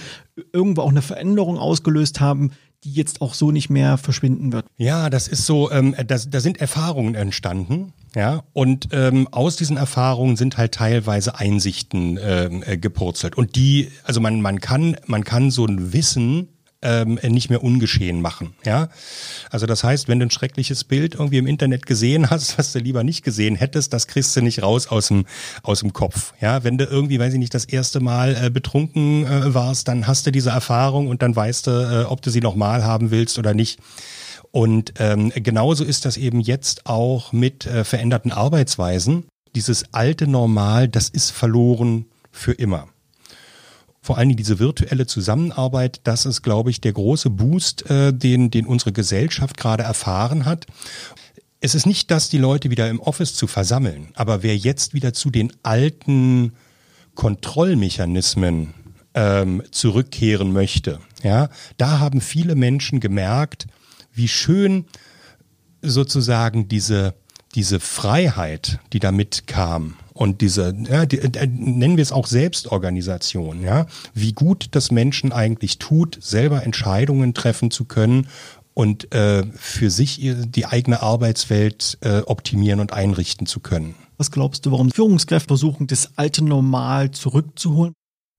irgendwo 0.53 0.81
auch 0.81 0.89
eine 0.89 1.01
Veränderung 1.01 1.57
ausgelöst 1.57 2.19
haben, 2.19 2.51
die 2.83 2.93
jetzt 2.93 3.21
auch 3.21 3.35
so 3.35 3.51
nicht 3.51 3.69
mehr 3.69 3.97
verschwinden 3.97 4.51
wird. 4.53 4.65
Ja, 4.77 5.09
das 5.11 5.27
ist 5.27 5.45
so, 5.45 5.71
ähm, 5.71 5.95
das, 6.07 6.29
da 6.29 6.39
sind 6.39 6.59
Erfahrungen 6.59 7.13
entstanden, 7.13 7.93
ja, 8.15 8.43
und 8.53 8.89
ähm, 8.91 9.27
aus 9.31 9.55
diesen 9.55 9.77
Erfahrungen 9.77 10.35
sind 10.35 10.57
halt 10.57 10.73
teilweise 10.73 11.37
Einsichten 11.37 12.19
ähm, 12.21 12.63
äh, 12.65 12.77
gepurzelt. 12.77 13.37
Und 13.37 13.55
die, 13.55 13.89
also 14.03 14.19
man, 14.19 14.41
man 14.41 14.59
kann, 14.59 14.97
man 15.05 15.23
kann 15.23 15.51
so 15.51 15.65
ein 15.65 15.93
Wissen 15.93 16.49
ähm, 16.81 17.19
nicht 17.23 17.49
mehr 17.49 17.63
ungeschehen 17.63 18.21
machen. 18.21 18.53
Ja, 18.65 18.89
also 19.49 19.65
das 19.65 19.83
heißt, 19.83 20.07
wenn 20.07 20.19
du 20.19 20.25
ein 20.25 20.31
schreckliches 20.31 20.83
Bild 20.83 21.15
irgendwie 21.15 21.37
im 21.37 21.47
Internet 21.47 21.85
gesehen 21.85 22.29
hast, 22.29 22.57
was 22.57 22.73
du 22.73 22.79
lieber 22.79 23.03
nicht 23.03 23.23
gesehen 23.23 23.55
hättest, 23.55 23.93
das 23.93 24.07
kriegst 24.07 24.35
du 24.35 24.41
nicht 24.41 24.63
raus 24.63 24.87
aus 24.87 25.07
dem 25.07 25.25
aus 25.63 25.81
dem 25.81 25.93
Kopf. 25.93 26.33
Ja, 26.41 26.63
wenn 26.63 26.77
du 26.77 26.85
irgendwie, 26.85 27.19
weiß 27.19 27.33
ich 27.33 27.39
nicht, 27.39 27.53
das 27.53 27.65
erste 27.65 27.99
Mal 27.99 28.35
äh, 28.35 28.49
betrunken 28.49 29.25
äh, 29.25 29.53
warst, 29.53 29.87
dann 29.87 30.07
hast 30.07 30.25
du 30.25 30.31
diese 30.31 30.49
Erfahrung 30.49 31.07
und 31.07 31.21
dann 31.21 31.35
weißt 31.35 31.67
du, 31.67 31.71
äh, 31.71 32.05
ob 32.05 32.21
du 32.21 32.29
sie 32.29 32.41
nochmal 32.41 32.83
haben 32.83 33.11
willst 33.11 33.37
oder 33.37 33.53
nicht. 33.53 33.79
Und 34.51 34.93
ähm, 34.99 35.31
genauso 35.33 35.85
ist 35.85 36.03
das 36.05 36.17
eben 36.17 36.41
jetzt 36.41 36.85
auch 36.85 37.31
mit 37.31 37.65
äh, 37.65 37.85
veränderten 37.85 38.33
Arbeitsweisen. 38.33 39.25
Dieses 39.55 39.93
alte 39.93 40.27
Normal, 40.27 40.89
das 40.89 41.07
ist 41.09 41.31
verloren 41.31 42.05
für 42.31 42.51
immer 42.51 42.90
vor 44.01 44.17
allen 44.17 44.29
Dingen 44.29 44.37
diese 44.37 44.59
virtuelle 44.59 45.05
Zusammenarbeit, 45.05 46.01
das 46.03 46.25
ist, 46.25 46.41
glaube 46.41 46.69
ich, 46.69 46.81
der 46.81 46.93
große 46.93 47.29
Boost, 47.29 47.89
äh, 47.89 48.13
den, 48.13 48.49
den 48.49 48.65
unsere 48.65 48.91
Gesellschaft 48.91 49.57
gerade 49.57 49.83
erfahren 49.83 50.45
hat. 50.45 50.65
Es 51.59 51.75
ist 51.75 51.85
nicht, 51.85 52.09
dass 52.09 52.29
die 52.29 52.39
Leute 52.39 52.71
wieder 52.71 52.89
im 52.89 52.99
Office 52.99 53.35
zu 53.35 53.45
versammeln, 53.45 54.09
aber 54.15 54.41
wer 54.41 54.57
jetzt 54.57 54.93
wieder 54.93 55.13
zu 55.13 55.29
den 55.29 55.53
alten 55.61 56.53
Kontrollmechanismen 57.13 58.73
ähm, 59.13 59.61
zurückkehren 59.69 60.51
möchte, 60.51 60.99
ja, 61.21 61.49
da 61.77 61.99
haben 61.99 62.21
viele 62.21 62.55
Menschen 62.55 62.99
gemerkt, 62.99 63.67
wie 64.13 64.27
schön 64.27 64.85
sozusagen 65.83 66.67
diese 66.67 67.13
diese 67.55 67.79
Freiheit, 67.79 68.79
die 68.93 68.99
damit 68.99 69.47
kam, 69.47 69.97
und 70.13 70.41
diese, 70.41 70.75
ja, 70.89 71.05
die, 71.05 71.19
äh, 71.19 71.47
nennen 71.47 71.97
wir 71.97 72.01
es 72.01 72.11
auch 72.11 72.27
Selbstorganisation, 72.27 73.61
ja, 73.61 73.87
wie 74.13 74.33
gut 74.33 74.69
das 74.71 74.91
Menschen 74.91 75.31
eigentlich 75.31 75.79
tut, 75.79 76.17
selber 76.21 76.63
Entscheidungen 76.63 77.33
treffen 77.33 77.71
zu 77.71 77.85
können 77.85 78.27
und 78.73 79.13
äh, 79.13 79.43
für 79.55 79.89
sich 79.89 80.19
die 80.21 80.65
eigene 80.65 81.01
Arbeitswelt 81.01 81.97
äh, 82.01 82.19
optimieren 82.19 82.79
und 82.79 82.93
einrichten 82.93 83.47
zu 83.47 83.59
können. 83.59 83.95
Was 84.17 84.31
glaubst 84.31 84.65
du, 84.65 84.71
warum 84.71 84.91
Führungskräfte 84.91 85.47
versuchen, 85.47 85.87
das 85.87 86.11
alte 86.17 86.43
Normal 86.43 87.11
zurückzuholen? 87.11 87.93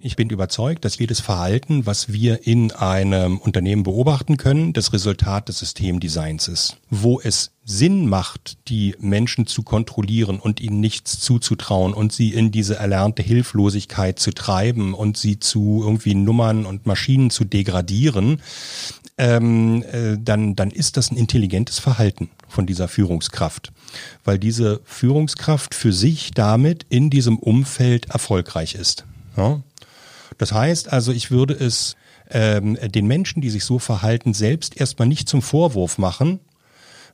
Ich 0.05 0.17
bin 0.17 0.31
überzeugt, 0.31 0.85
dass 0.85 0.99
jedes 0.99 1.21
Verhalten, 1.21 1.87
was 1.87 2.13
wir 2.13 2.45
in 2.45 2.73
einem 2.73 3.39
Unternehmen 3.39 3.85
beobachten 3.85 4.37
können, 4.37 4.73
das 4.73 4.93
Resultat 4.93 5.49
des 5.49 5.61
Systemdesigns 5.61 6.49
ist. 6.49 6.77
Wo 6.91 7.21
es 7.21 7.53
Sinn 7.65 8.09
macht, 8.09 8.59
die 8.67 8.97
Menschen 8.99 9.47
zu 9.47 9.63
kontrollieren 9.63 10.41
und 10.41 10.61
ihnen 10.61 10.81
nichts 10.81 11.21
zuzutrauen 11.21 11.95
und 11.95 12.13
sie 12.13 12.31
in 12.31 12.51
diese 12.51 12.75
erlernte 12.75 13.23
Hilflosigkeit 13.23 14.19
zu 14.19 14.33
treiben 14.33 14.93
und 14.93 15.17
sie 15.17 15.39
zu 15.39 15.83
irgendwie 15.85 16.17
Nummern 16.17 16.67
und 16.67 16.85
Maschinen 16.85 17.31
zu 17.31 17.45
degradieren, 17.45 18.43
ähm, 19.19 19.85
äh, 19.85 20.19
dann, 20.19 20.57
dann 20.57 20.73
ist 20.73 20.97
das 20.97 21.13
ein 21.13 21.17
intelligentes 21.17 21.79
Verhalten 21.79 22.29
von 22.49 22.67
dieser 22.67 22.89
Führungskraft, 22.89 23.71
weil 24.25 24.41
diese 24.41 24.81
Führungskraft 24.85 25.77
für 25.77 25.93
sich 25.93 26.33
damit 26.33 26.87
in 26.89 27.09
diesem 27.09 27.39
Umfeld 27.39 28.07
erfolgreich 28.11 28.75
ist. 28.75 29.05
Ja? 29.37 29.63
Das 30.43 30.51
heißt 30.51 30.93
also, 30.93 31.13
ich 31.13 31.31
würde 31.31 31.55
es 31.55 31.95
ähm, 32.29 32.77
den 32.83 33.07
Menschen, 33.07 33.41
die 33.41 33.49
sich 33.49 33.65
so 33.65 33.79
verhalten, 33.79 34.35
selbst 34.35 34.77
erstmal 34.77 35.07
nicht 35.07 35.29
zum 35.29 35.41
Vorwurf 35.41 35.99
machen. 35.99 36.41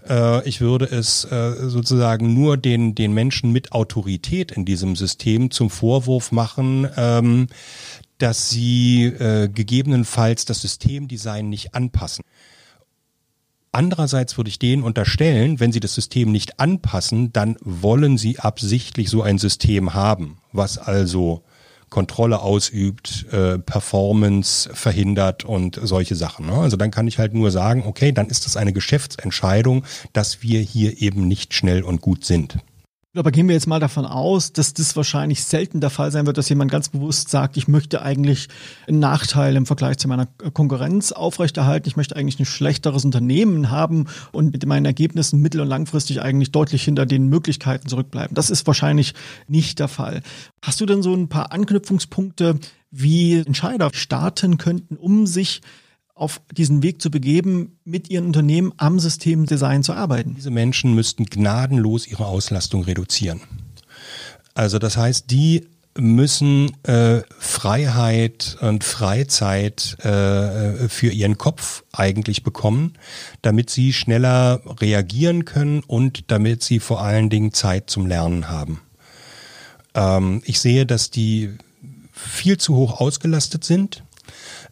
Äh, 0.08 0.48
ich 0.48 0.62
würde 0.62 0.86
es 0.86 1.26
äh, 1.26 1.68
sozusagen 1.68 2.32
nur 2.32 2.56
den, 2.56 2.94
den 2.94 3.12
Menschen 3.12 3.52
mit 3.52 3.72
Autorität 3.72 4.50
in 4.50 4.64
diesem 4.64 4.96
System 4.96 5.50
zum 5.50 5.68
Vorwurf 5.68 6.32
machen, 6.32 6.88
ähm, 6.96 7.48
dass 8.16 8.48
sie 8.48 9.04
äh, 9.04 9.50
gegebenenfalls 9.50 10.46
das 10.46 10.62
Systemdesign 10.62 11.50
nicht 11.50 11.74
anpassen. 11.74 12.24
Andererseits 13.72 14.38
würde 14.38 14.48
ich 14.48 14.58
denen 14.58 14.82
unterstellen, 14.82 15.60
wenn 15.60 15.70
sie 15.70 15.80
das 15.80 15.94
System 15.94 16.32
nicht 16.32 16.60
anpassen, 16.60 17.30
dann 17.34 17.58
wollen 17.60 18.16
sie 18.16 18.38
absichtlich 18.38 19.10
so 19.10 19.20
ein 19.20 19.36
System 19.36 19.92
haben, 19.92 20.38
was 20.50 20.78
also 20.78 21.42
Kontrolle 21.90 22.40
ausübt, 22.40 23.26
äh, 23.32 23.58
Performance 23.58 24.70
verhindert 24.72 25.44
und 25.44 25.78
solche 25.82 26.14
Sachen. 26.14 26.46
Ne? 26.46 26.52
Also 26.52 26.76
dann 26.76 26.90
kann 26.90 27.06
ich 27.06 27.18
halt 27.18 27.34
nur 27.34 27.50
sagen, 27.50 27.84
okay, 27.86 28.12
dann 28.12 28.26
ist 28.26 28.46
das 28.46 28.56
eine 28.56 28.72
Geschäftsentscheidung, 28.72 29.84
dass 30.12 30.42
wir 30.42 30.60
hier 30.60 31.00
eben 31.00 31.26
nicht 31.28 31.54
schnell 31.54 31.82
und 31.82 32.00
gut 32.00 32.24
sind. 32.24 32.58
Aber 33.18 33.32
gehen 33.32 33.48
wir 33.48 33.54
jetzt 33.54 33.66
mal 33.66 33.80
davon 33.80 34.06
aus, 34.06 34.52
dass 34.52 34.74
das 34.74 34.94
wahrscheinlich 34.94 35.44
selten 35.44 35.80
der 35.80 35.90
Fall 35.90 36.12
sein 36.12 36.26
wird, 36.26 36.38
dass 36.38 36.48
jemand 36.48 36.70
ganz 36.70 36.88
bewusst 36.88 37.28
sagt, 37.30 37.56
ich 37.56 37.66
möchte 37.66 38.02
eigentlich 38.02 38.48
einen 38.86 39.00
Nachteil 39.00 39.56
im 39.56 39.66
Vergleich 39.66 39.98
zu 39.98 40.08
meiner 40.08 40.26
Konkurrenz 40.26 41.12
aufrechterhalten, 41.12 41.88
ich 41.88 41.96
möchte 41.96 42.16
eigentlich 42.16 42.38
ein 42.38 42.46
schlechteres 42.46 43.04
Unternehmen 43.04 43.70
haben 43.70 44.06
und 44.32 44.52
mit 44.52 44.64
meinen 44.66 44.86
Ergebnissen 44.86 45.40
mittel- 45.40 45.60
und 45.60 45.68
langfristig 45.68 46.22
eigentlich 46.22 46.52
deutlich 46.52 46.84
hinter 46.84 47.06
den 47.06 47.28
Möglichkeiten 47.28 47.88
zurückbleiben. 47.88 48.34
Das 48.34 48.50
ist 48.50 48.66
wahrscheinlich 48.66 49.14
nicht 49.48 49.78
der 49.80 49.88
Fall. 49.88 50.22
Hast 50.62 50.80
du 50.80 50.86
denn 50.86 51.02
so 51.02 51.14
ein 51.14 51.28
paar 51.28 51.52
Anknüpfungspunkte, 51.52 52.58
wie 52.90 53.38
Entscheider 53.38 53.90
starten 53.92 54.58
könnten, 54.58 54.96
um 54.96 55.26
sich 55.26 55.60
auf 56.18 56.40
diesen 56.52 56.82
Weg 56.82 57.00
zu 57.00 57.10
begeben, 57.10 57.78
mit 57.84 58.10
ihren 58.10 58.26
Unternehmen 58.26 58.72
am 58.76 58.98
Systemdesign 58.98 59.82
zu 59.82 59.92
arbeiten. 59.92 60.34
Diese 60.34 60.50
Menschen 60.50 60.94
müssten 60.94 61.24
gnadenlos 61.26 62.06
ihre 62.06 62.26
Auslastung 62.26 62.84
reduzieren. 62.84 63.40
Also 64.54 64.78
das 64.78 64.96
heißt, 64.96 65.30
die 65.30 65.66
müssen 65.96 66.70
äh, 66.84 67.22
Freiheit 67.38 68.56
und 68.60 68.84
Freizeit 68.84 69.96
äh, 70.04 70.88
für 70.88 71.10
ihren 71.10 71.38
Kopf 71.38 71.84
eigentlich 71.92 72.42
bekommen, 72.42 72.94
damit 73.42 73.70
sie 73.70 73.92
schneller 73.92 74.60
reagieren 74.80 75.44
können 75.44 75.80
und 75.80 76.30
damit 76.30 76.62
sie 76.62 76.78
vor 76.78 77.02
allen 77.02 77.30
Dingen 77.30 77.52
Zeit 77.52 77.90
zum 77.90 78.06
Lernen 78.06 78.48
haben. 78.48 78.80
Ähm, 79.94 80.42
ich 80.44 80.60
sehe, 80.60 80.86
dass 80.86 81.10
die 81.10 81.54
viel 82.12 82.58
zu 82.58 82.76
hoch 82.76 83.00
ausgelastet 83.00 83.64
sind 83.64 84.02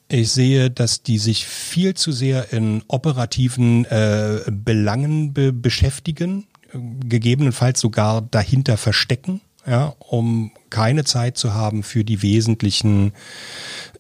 ich 0.09 0.31
sehe, 0.31 0.71
dass 0.71 1.03
die 1.03 1.19
sich 1.19 1.47
viel 1.47 1.95
zu 1.95 2.13
sehr 2.13 2.53
in 2.53 2.83
operativen 2.89 3.85
äh, 3.87 4.41
Belangen 4.51 5.33
be 5.33 5.53
beschäftigen, 5.53 6.47
gegebenenfalls 6.73 7.81
sogar 7.81 8.23
dahinter 8.23 8.77
verstecken, 8.77 9.41
ja, 9.67 9.95
um 9.99 10.53
keine 10.71 11.05
Zeit 11.05 11.37
zu 11.37 11.55
haben 11.55 11.83
für 11.83 12.05
die 12.05 12.23
wesentlichen 12.23 13.13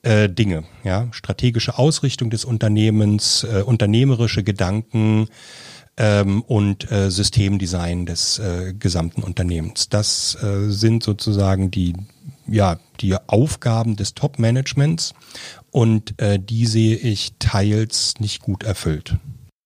äh, 0.02 0.28
Dinge, 0.28 0.64
ja, 0.84 1.08
strategische 1.10 1.78
Ausrichtung 1.78 2.30
des 2.30 2.44
Unternehmens, 2.44 3.44
äh, 3.44 3.62
unternehmerische 3.62 4.42
Gedanken, 4.42 5.28
ähm, 5.96 6.42
und 6.42 6.90
äh, 6.90 7.10
Systemdesign 7.10 8.06
des 8.06 8.38
äh, 8.38 8.74
gesamten 8.78 9.22
Unternehmens. 9.22 9.88
Das 9.88 10.36
äh, 10.42 10.70
sind 10.70 11.02
sozusagen 11.02 11.70
die 11.70 11.94
ja 12.48 12.78
die 13.00 13.16
Aufgaben 13.26 13.96
des 13.96 14.14
Top-Managements 14.14 15.14
und 15.70 16.20
äh, 16.20 16.38
die 16.38 16.66
sehe 16.66 16.96
ich 16.96 17.34
teils 17.38 18.14
nicht 18.18 18.42
gut 18.42 18.62
erfüllt. 18.62 19.16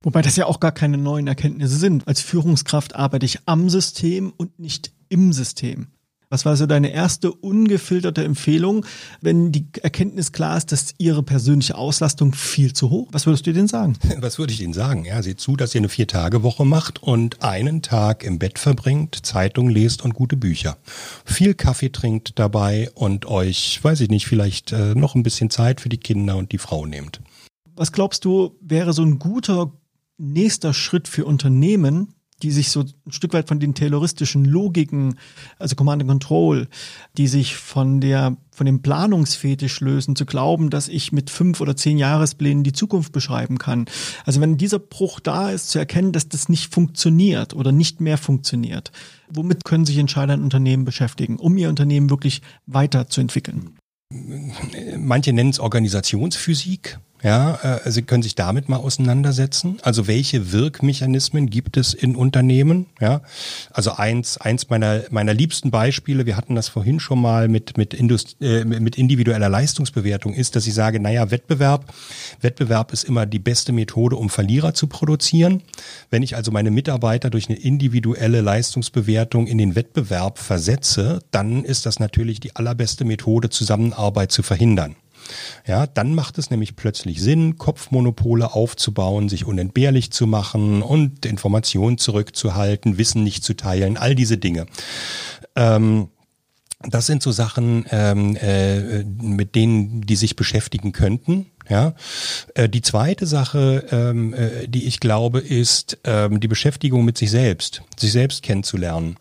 Wobei 0.02 0.22
das 0.22 0.36
ja 0.36 0.46
auch 0.46 0.60
gar 0.60 0.72
keine 0.72 0.96
neuen 0.96 1.26
Erkenntnisse 1.26 1.76
sind. 1.76 2.08
Als 2.08 2.20
Führungskraft 2.22 2.96
arbeite 2.96 3.26
ich 3.26 3.40
am 3.46 3.68
System 3.68 4.32
und 4.36 4.58
nicht 4.58 4.92
im 5.10 5.32
System. 5.32 5.88
Was 6.32 6.44
war 6.44 6.56
so 6.56 6.66
deine 6.66 6.92
erste 6.92 7.32
ungefilterte 7.32 8.22
Empfehlung, 8.22 8.86
wenn 9.20 9.50
die 9.50 9.66
Erkenntnis 9.82 10.30
klar 10.30 10.56
ist, 10.56 10.70
dass 10.70 10.94
Ihre 10.96 11.24
persönliche 11.24 11.74
Auslastung 11.74 12.34
viel 12.34 12.72
zu 12.72 12.88
hoch? 12.88 13.08
Was 13.10 13.26
würdest 13.26 13.48
du 13.48 13.52
denen 13.52 13.66
sagen? 13.66 13.96
Was 14.18 14.38
würde 14.38 14.52
ich 14.52 14.62
Ihnen 14.62 14.72
sagen? 14.72 15.04
Ja, 15.04 15.24
seht 15.24 15.40
zu, 15.40 15.56
dass 15.56 15.74
ihr 15.74 15.80
eine 15.80 15.88
Vier-Tage-Woche 15.88 16.64
macht 16.64 17.02
und 17.02 17.42
einen 17.42 17.82
Tag 17.82 18.22
im 18.22 18.38
Bett 18.38 18.60
verbringt, 18.60 19.26
Zeitung 19.26 19.68
lest 19.70 20.04
und 20.04 20.14
gute 20.14 20.36
Bücher. 20.36 20.76
Viel 21.24 21.54
Kaffee 21.54 21.90
trinkt 21.90 22.38
dabei 22.38 22.92
und 22.94 23.26
euch, 23.26 23.82
weiß 23.82 24.00
ich 24.00 24.08
nicht, 24.08 24.28
vielleicht 24.28 24.70
äh, 24.70 24.94
noch 24.94 25.16
ein 25.16 25.24
bisschen 25.24 25.50
Zeit 25.50 25.80
für 25.80 25.88
die 25.88 25.98
Kinder 25.98 26.36
und 26.36 26.52
die 26.52 26.58
Frau 26.58 26.86
nehmt. 26.86 27.20
Was 27.74 27.90
glaubst 27.90 28.24
du, 28.24 28.56
wäre 28.60 28.92
so 28.92 29.02
ein 29.02 29.18
guter 29.18 29.72
nächster 30.16 30.74
Schritt 30.74 31.08
für 31.08 31.24
Unternehmen, 31.24 32.14
die 32.42 32.50
sich 32.50 32.70
so 32.70 32.80
ein 32.80 33.12
Stück 33.12 33.32
weit 33.32 33.48
von 33.48 33.60
den 33.60 33.74
terroristischen 33.74 34.44
Logiken, 34.44 35.16
also 35.58 35.76
Command 35.76 36.02
and 36.02 36.10
Control, 36.10 36.68
die 37.16 37.28
sich 37.28 37.56
von 37.56 38.00
der, 38.00 38.36
von 38.50 38.66
dem 38.66 38.82
Planungsfetisch 38.82 39.80
lösen, 39.80 40.16
zu 40.16 40.26
glauben, 40.26 40.70
dass 40.70 40.88
ich 40.88 41.12
mit 41.12 41.30
fünf 41.30 41.60
oder 41.60 41.76
zehn 41.76 41.98
Jahresplänen 41.98 42.64
die 42.64 42.72
Zukunft 42.72 43.12
beschreiben 43.12 43.58
kann. 43.58 43.86
Also 44.24 44.40
wenn 44.40 44.56
dieser 44.56 44.78
Bruch 44.78 45.20
da 45.20 45.50
ist, 45.50 45.70
zu 45.70 45.78
erkennen, 45.78 46.12
dass 46.12 46.28
das 46.28 46.48
nicht 46.48 46.72
funktioniert 46.72 47.54
oder 47.54 47.72
nicht 47.72 48.00
mehr 48.00 48.18
funktioniert. 48.18 48.92
Womit 49.28 49.64
können 49.64 49.84
sich 49.84 49.98
Entscheider 49.98 50.34
in 50.34 50.42
Unternehmen 50.42 50.84
beschäftigen, 50.84 51.36
um 51.36 51.56
ihr 51.56 51.68
Unternehmen 51.68 52.10
wirklich 52.10 52.42
weiterzuentwickeln? 52.66 53.76
Manche 54.96 55.32
nennen 55.32 55.50
es 55.50 55.60
Organisationsphysik. 55.60 56.98
Ja, 57.22 57.78
äh, 57.84 57.90
Sie 57.90 58.02
können 58.02 58.22
sich 58.22 58.34
damit 58.34 58.68
mal 58.68 58.78
auseinandersetzen. 58.78 59.78
Also 59.82 60.06
welche 60.06 60.52
Wirkmechanismen 60.52 61.50
gibt 61.50 61.76
es 61.76 61.92
in 61.92 62.16
Unternehmen? 62.16 62.86
Ja, 62.98 63.20
also 63.70 63.92
eins, 63.92 64.38
eins 64.38 64.70
meiner 64.70 65.02
meiner 65.10 65.34
liebsten 65.34 65.70
Beispiele. 65.70 66.24
Wir 66.24 66.36
hatten 66.36 66.54
das 66.54 66.68
vorhin 66.68 66.98
schon 66.98 67.20
mal 67.20 67.48
mit 67.48 67.76
mit, 67.76 67.92
Indust 67.92 68.36
äh, 68.40 68.64
mit 68.64 68.96
individueller 68.96 69.48
Leistungsbewertung 69.48 70.32
ist, 70.32 70.56
dass 70.56 70.66
ich 70.66 70.74
sage, 70.74 70.98
naja, 70.98 71.30
Wettbewerb, 71.30 71.92
Wettbewerb 72.40 72.92
ist 72.92 73.04
immer 73.04 73.26
die 73.26 73.38
beste 73.38 73.72
Methode, 73.72 74.16
um 74.16 74.30
Verlierer 74.30 74.72
zu 74.72 74.86
produzieren. 74.86 75.62
Wenn 76.08 76.22
ich 76.22 76.36
also 76.36 76.50
meine 76.50 76.70
Mitarbeiter 76.70 77.28
durch 77.28 77.48
eine 77.48 77.58
individuelle 77.58 78.40
Leistungsbewertung 78.40 79.46
in 79.46 79.58
den 79.58 79.74
Wettbewerb 79.74 80.38
versetze, 80.38 81.20
dann 81.30 81.64
ist 81.64 81.84
das 81.84 82.00
natürlich 82.00 82.40
die 82.40 82.56
allerbeste 82.56 83.04
Methode, 83.04 83.50
Zusammenarbeit 83.50 84.32
zu 84.32 84.42
verhindern. 84.42 84.96
Ja, 85.66 85.86
dann 85.86 86.14
macht 86.14 86.38
es 86.38 86.50
nämlich 86.50 86.76
plötzlich 86.76 87.20
Sinn, 87.20 87.58
Kopfmonopole 87.58 88.52
aufzubauen, 88.52 89.28
sich 89.28 89.46
unentbehrlich 89.46 90.12
zu 90.12 90.26
machen 90.26 90.82
und 90.82 91.26
Informationen 91.26 91.98
zurückzuhalten, 91.98 92.98
Wissen 92.98 93.24
nicht 93.24 93.44
zu 93.44 93.54
teilen, 93.54 93.96
all 93.96 94.14
diese 94.14 94.38
Dinge. 94.38 94.66
Ähm, 95.56 96.08
das 96.82 97.06
sind 97.06 97.22
so 97.22 97.30
Sachen, 97.30 97.84
ähm, 97.90 98.36
äh, 98.36 99.04
mit 99.04 99.54
denen 99.54 100.00
die 100.02 100.16
sich 100.16 100.34
beschäftigen 100.34 100.92
könnten. 100.92 101.46
Ja, 101.68 101.94
äh, 102.54 102.68
die 102.68 102.82
zweite 102.82 103.26
Sache, 103.26 103.86
ähm, 103.92 104.34
äh, 104.34 104.66
die 104.66 104.86
ich 104.86 104.98
glaube, 104.98 105.40
ist 105.40 105.98
ähm, 106.04 106.40
die 106.40 106.48
Beschäftigung 106.48 107.04
mit 107.04 107.16
sich 107.18 107.30
selbst, 107.30 107.82
sich 107.96 108.10
selbst 108.12 108.42
kennenzulernen. 108.42 109.16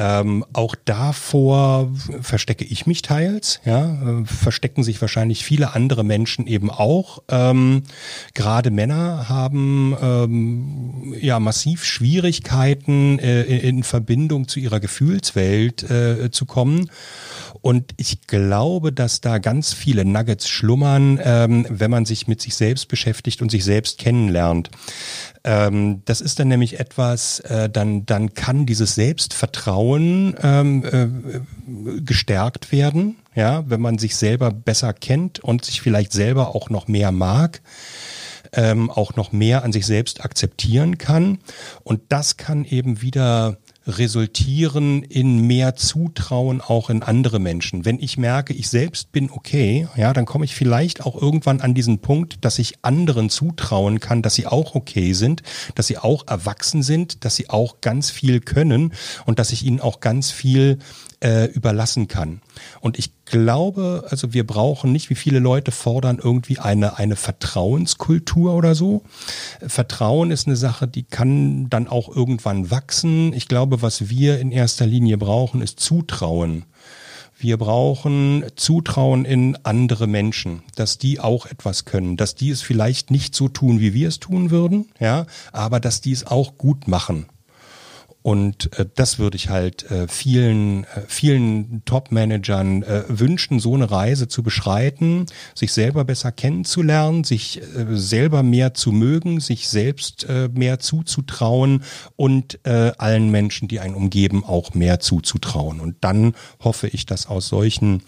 Ähm, 0.00 0.44
auch 0.52 0.76
davor 0.84 1.90
verstecke 2.20 2.64
ich 2.64 2.86
mich 2.86 3.02
teils, 3.02 3.60
ja, 3.64 4.20
äh, 4.20 4.24
verstecken 4.24 4.84
sich 4.84 5.00
wahrscheinlich 5.00 5.42
viele 5.42 5.74
andere 5.74 6.04
Menschen 6.04 6.46
eben 6.46 6.70
auch. 6.70 7.24
Ähm, 7.28 7.82
Gerade 8.32 8.70
Männer 8.70 9.28
haben 9.28 9.96
ähm, 10.00 11.14
ja 11.20 11.40
massiv 11.40 11.84
Schwierigkeiten 11.84 13.18
äh, 13.18 13.42
in 13.42 13.82
Verbindung 13.82 14.46
zu 14.46 14.60
ihrer 14.60 14.78
Gefühlswelt 14.78 15.82
äh, 15.90 16.30
zu 16.30 16.46
kommen. 16.46 16.88
Und 17.60 17.92
ich 17.96 18.28
glaube, 18.28 18.92
dass 18.92 19.20
da 19.20 19.38
ganz 19.38 19.72
viele 19.72 20.04
Nuggets 20.04 20.48
schlummern, 20.48 21.18
ähm, 21.20 21.66
wenn 21.68 21.90
man 21.90 22.04
sich 22.04 22.28
mit 22.28 22.40
sich 22.40 22.54
selbst 22.54 22.86
beschäftigt 22.86 23.42
und 23.42 23.50
sich 23.50 23.64
selbst 23.64 23.98
kennenlernt. 23.98 24.70
Ähm, 25.42 26.02
das 26.04 26.20
ist 26.20 26.38
dann 26.38 26.48
nämlich 26.48 26.78
etwas, 26.78 27.40
äh, 27.40 27.68
dann, 27.68 28.06
dann 28.06 28.34
kann 28.34 28.64
dieses 28.64 28.94
Selbstvertrauen 28.94 29.87
ähm, 29.96 30.84
äh, 30.84 32.00
gestärkt 32.00 32.72
werden, 32.72 33.16
ja, 33.34 33.64
wenn 33.68 33.80
man 33.80 33.98
sich 33.98 34.16
selber 34.16 34.50
besser 34.50 34.92
kennt 34.92 35.38
und 35.40 35.64
sich 35.64 35.80
vielleicht 35.80 36.12
selber 36.12 36.54
auch 36.54 36.70
noch 36.70 36.88
mehr 36.88 37.12
mag. 37.12 37.60
Ähm, 38.54 38.90
auch 38.90 39.14
noch 39.14 39.30
mehr 39.30 39.62
an 39.62 39.72
sich 39.72 39.84
selbst 39.84 40.24
akzeptieren 40.24 40.96
kann. 40.96 41.38
Und 41.84 42.00
das 42.08 42.38
kann 42.38 42.64
eben 42.64 43.02
wieder 43.02 43.58
resultieren 43.88 45.02
in 45.02 45.46
mehr 45.46 45.74
Zutrauen 45.74 46.60
auch 46.60 46.90
in 46.90 47.02
andere 47.02 47.38
Menschen. 47.38 47.86
Wenn 47.86 47.98
ich 47.98 48.18
merke, 48.18 48.52
ich 48.52 48.68
selbst 48.68 49.12
bin 49.12 49.30
okay, 49.30 49.88
ja, 49.96 50.12
dann 50.12 50.26
komme 50.26 50.44
ich 50.44 50.54
vielleicht 50.54 51.04
auch 51.04 51.20
irgendwann 51.20 51.62
an 51.62 51.72
diesen 51.72 52.00
Punkt, 52.00 52.44
dass 52.44 52.58
ich 52.58 52.74
anderen 52.82 53.30
zutrauen 53.30 53.98
kann, 53.98 54.20
dass 54.20 54.34
sie 54.34 54.46
auch 54.46 54.74
okay 54.74 55.14
sind, 55.14 55.42
dass 55.74 55.86
sie 55.86 55.96
auch 55.96 56.26
erwachsen 56.28 56.82
sind, 56.82 57.24
dass 57.24 57.36
sie 57.36 57.48
auch 57.48 57.80
ganz 57.80 58.10
viel 58.10 58.40
können 58.40 58.92
und 59.24 59.38
dass 59.38 59.52
ich 59.52 59.64
ihnen 59.64 59.80
auch 59.80 60.00
ganz 60.00 60.30
viel 60.30 60.78
äh, 61.20 61.46
überlassen 61.46 62.08
kann. 62.08 62.42
Und 62.80 62.98
ich 62.98 63.17
glaube, 63.28 64.04
also 64.10 64.32
wir 64.32 64.46
brauchen 64.46 64.92
nicht, 64.92 65.10
wie 65.10 65.14
viele 65.14 65.38
Leute 65.38 65.70
fordern 65.70 66.18
irgendwie 66.22 66.58
eine, 66.58 66.98
eine 66.98 67.16
Vertrauenskultur 67.16 68.54
oder 68.54 68.74
so. 68.74 69.02
Vertrauen 69.66 70.30
ist 70.30 70.46
eine 70.46 70.56
Sache, 70.56 70.88
die 70.88 71.04
kann 71.04 71.68
dann 71.70 71.88
auch 71.88 72.14
irgendwann 72.14 72.70
wachsen. 72.70 73.32
Ich 73.32 73.48
glaube, 73.48 73.82
was 73.82 74.08
wir 74.08 74.38
in 74.40 74.50
erster 74.50 74.86
Linie 74.86 75.18
brauchen, 75.18 75.62
ist 75.62 75.80
Zutrauen. 75.80 76.64
Wir 77.40 77.56
brauchen 77.56 78.44
Zutrauen 78.56 79.24
in 79.24 79.56
andere 79.62 80.08
Menschen, 80.08 80.62
dass 80.74 80.98
die 80.98 81.20
auch 81.20 81.46
etwas 81.46 81.84
können, 81.84 82.16
dass 82.16 82.34
die 82.34 82.50
es 82.50 82.62
vielleicht 82.62 83.12
nicht 83.12 83.36
so 83.36 83.48
tun, 83.48 83.78
wie 83.78 83.94
wir 83.94 84.08
es 84.08 84.18
tun 84.18 84.50
würden, 84.50 84.86
ja, 84.98 85.24
aber 85.52 85.78
dass 85.78 86.00
die 86.00 86.10
es 86.10 86.26
auch 86.26 86.58
gut 86.58 86.88
machen. 86.88 87.26
Und 88.22 88.76
äh, 88.78 88.86
das 88.94 89.18
würde 89.18 89.36
ich 89.36 89.48
halt 89.48 89.90
äh, 89.90 90.08
vielen, 90.08 90.84
äh, 90.84 91.02
vielen 91.06 91.82
Top-Managern 91.84 92.82
äh, 92.82 93.04
wünschen, 93.08 93.60
so 93.60 93.74
eine 93.74 93.90
Reise 93.90 94.28
zu 94.28 94.42
beschreiten, 94.42 95.26
sich 95.54 95.72
selber 95.72 96.04
besser 96.04 96.32
kennenzulernen, 96.32 97.24
sich 97.24 97.62
äh, 97.62 97.86
selber 97.90 98.42
mehr 98.42 98.74
zu 98.74 98.90
mögen, 98.92 99.40
sich 99.40 99.68
selbst 99.68 100.24
äh, 100.24 100.48
mehr 100.52 100.80
zuzutrauen 100.80 101.84
und 102.16 102.58
äh, 102.64 102.92
allen 102.98 103.30
Menschen, 103.30 103.68
die 103.68 103.80
einen 103.80 103.94
umgeben, 103.94 104.44
auch 104.44 104.74
mehr 104.74 105.00
zuzutrauen. 105.00 105.80
Und 105.80 105.96
dann 106.00 106.34
hoffe 106.60 106.88
ich, 106.88 107.06
dass 107.06 107.26
aus 107.26 107.48
solchen 107.48 108.02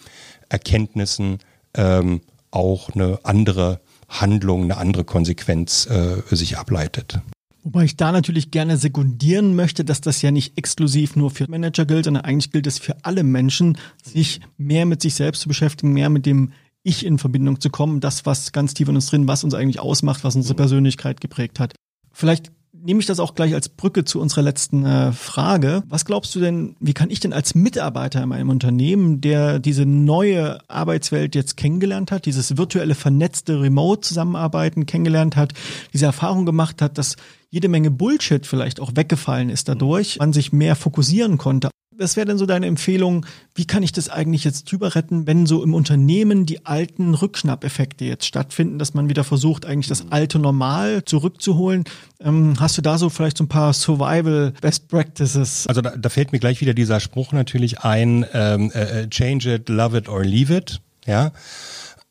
Erkenntnissen 0.49 1.39
ähm, 1.75 2.21
auch 2.51 2.91
eine 2.91 3.21
andere 3.23 3.81
Handlung, 4.09 4.65
eine 4.65 4.77
andere 4.77 5.05
Konsequenz 5.05 5.87
äh, 5.87 6.17
sich 6.35 6.59
ableitet. 6.59 7.21
Wobei 7.63 7.85
ich 7.85 7.97
da 7.97 8.11
natürlich 8.11 8.51
gerne 8.51 8.77
sekundieren 8.77 9.55
möchte, 9.55 9.85
dass 9.85 10.01
das 10.01 10.23
ja 10.23 10.31
nicht 10.31 10.57
exklusiv 10.57 11.17
nur 11.17 11.31
für 11.31 11.49
Manager 11.51 11.85
gilt, 11.85 12.07
sondern 12.07 12.25
eigentlich 12.25 12.53
gilt 12.53 12.67
es 12.67 12.79
für 12.79 13.05
alle 13.05 13.23
Menschen, 13.23 13.77
sich 14.03 14.41
mehr 14.57 14.87
mit 14.87 15.03
sich 15.03 15.15
selbst 15.15 15.43
zu 15.43 15.49
beschäftigen, 15.49 15.93
mehr 15.93 16.09
mit 16.09 16.25
dem 16.25 16.53
Ich 16.83 17.05
in 17.05 17.19
Verbindung 17.19 17.61
zu 17.61 17.69
kommen, 17.69 18.01
das, 18.01 18.25
was 18.25 18.53
ganz 18.53 18.73
tief 18.73 18.89
in 18.89 18.95
uns 18.95 19.07
drin, 19.07 19.29
was 19.29 19.45
uns 19.45 19.53
eigentlich 19.53 19.81
ausmacht, 19.81 20.25
was 20.25 20.37
unsere 20.37 20.55
Persönlichkeit 20.55 21.21
geprägt 21.21 21.61
hat. 21.61 21.75
Vielleicht 22.13 22.51
nehme 22.83 23.01
ich 23.01 23.07
das 23.07 23.21
auch 23.21 23.35
gleich 23.35 23.55
als 23.55 23.69
Brücke 23.69 24.05
zu 24.05 24.21
unserer 24.21 24.43
letzten 24.43 24.85
äh, 24.85 25.13
Frage. 25.13 25.83
Was 25.89 26.05
glaubst 26.05 26.35
du 26.35 26.41
denn, 26.41 26.77
wie 26.81 26.95
kann 26.95 27.11
ich 27.11 27.21
denn 27.21 27.33
als 27.33 27.55
Mitarbeiter 27.55 28.23
in 28.23 28.29
meinem 28.29 28.49
Unternehmen, 28.49 29.21
der 29.21 29.59
diese 29.59 29.85
neue 29.85 30.59
Arbeitswelt 30.69 31.35
jetzt 31.35 31.57
kennengelernt 31.57 32.11
hat, 32.11 32.27
dieses 32.27 32.57
virtuelle 32.57 32.95
vernetzte 32.95 33.61
Remote-Zusammenarbeiten 33.61 34.87
kennengelernt 34.87 35.37
hat, 35.37 35.53
diese 35.93 36.07
Erfahrung 36.07 36.47
gemacht 36.47 36.81
hat, 36.81 36.97
dass 36.97 37.17
jede 37.51 37.69
Menge 37.69 37.91
Bullshit 37.91 38.47
vielleicht 38.47 38.81
auch 38.81 38.93
weggefallen 38.95 39.51
ist 39.51 39.69
dadurch, 39.69 40.19
man 40.19 40.33
sich 40.33 40.53
mehr 40.53 40.77
fokussieren 40.77 41.37
konnte 41.39 41.71
was 42.01 42.17
wäre 42.17 42.27
denn 42.27 42.39
so 42.39 42.47
deine 42.47 42.67
Empfehlung? 42.67 43.27
Wie 43.55 43.67
kann 43.67 43.83
ich 43.83 43.93
das 43.93 44.09
eigentlich 44.09 44.43
jetzt 44.45 44.71
drüber 44.71 44.95
retten, 44.95 45.27
wenn 45.27 45.47
so 45.47 45.63
im 45.63 45.75
Unternehmen 45.75 46.47
die 46.47 46.65
alten 46.67 47.15
Rückschnappeffekte 47.15 48.05
jetzt 48.05 48.25
stattfinden, 48.25 48.79
dass 48.79 48.95
man 48.95 49.09
wieder 49.09 49.23
versucht, 49.23 49.67
eigentlich 49.67 49.89
das 49.89 50.11
alte 50.11 50.39
Normal 50.39 51.05
zurückzuholen? 51.05 51.85
Ähm, 52.19 52.55
hast 52.59 52.79
du 52.79 52.83
da 52.83 52.99
so 52.99 53.11
vielleicht 53.11 53.37
so 53.37 53.45
ein 53.45 53.49
paar 53.49 53.73
Survival 53.73 54.55
Best 54.61 54.89
Practices? 54.89 55.67
Also 55.67 55.83
da, 55.83 55.97
da 55.97 56.09
fällt 56.09 56.33
mir 56.33 56.41
gleich 56.41 56.61
wieder 56.61 56.75
dieser 56.75 57.01
Spruch 57.01 57.33
natürlich 57.33 57.81
ein, 57.81 58.25
ähm, 58.33 58.71
äh, 58.75 59.03
äh 59.03 59.09
change 59.09 59.55
it, 59.55 59.69
love 59.69 59.97
it 59.97 60.09
or 60.09 60.25
leave 60.25 60.55
it. 60.55 60.81
Ja, 61.07 61.33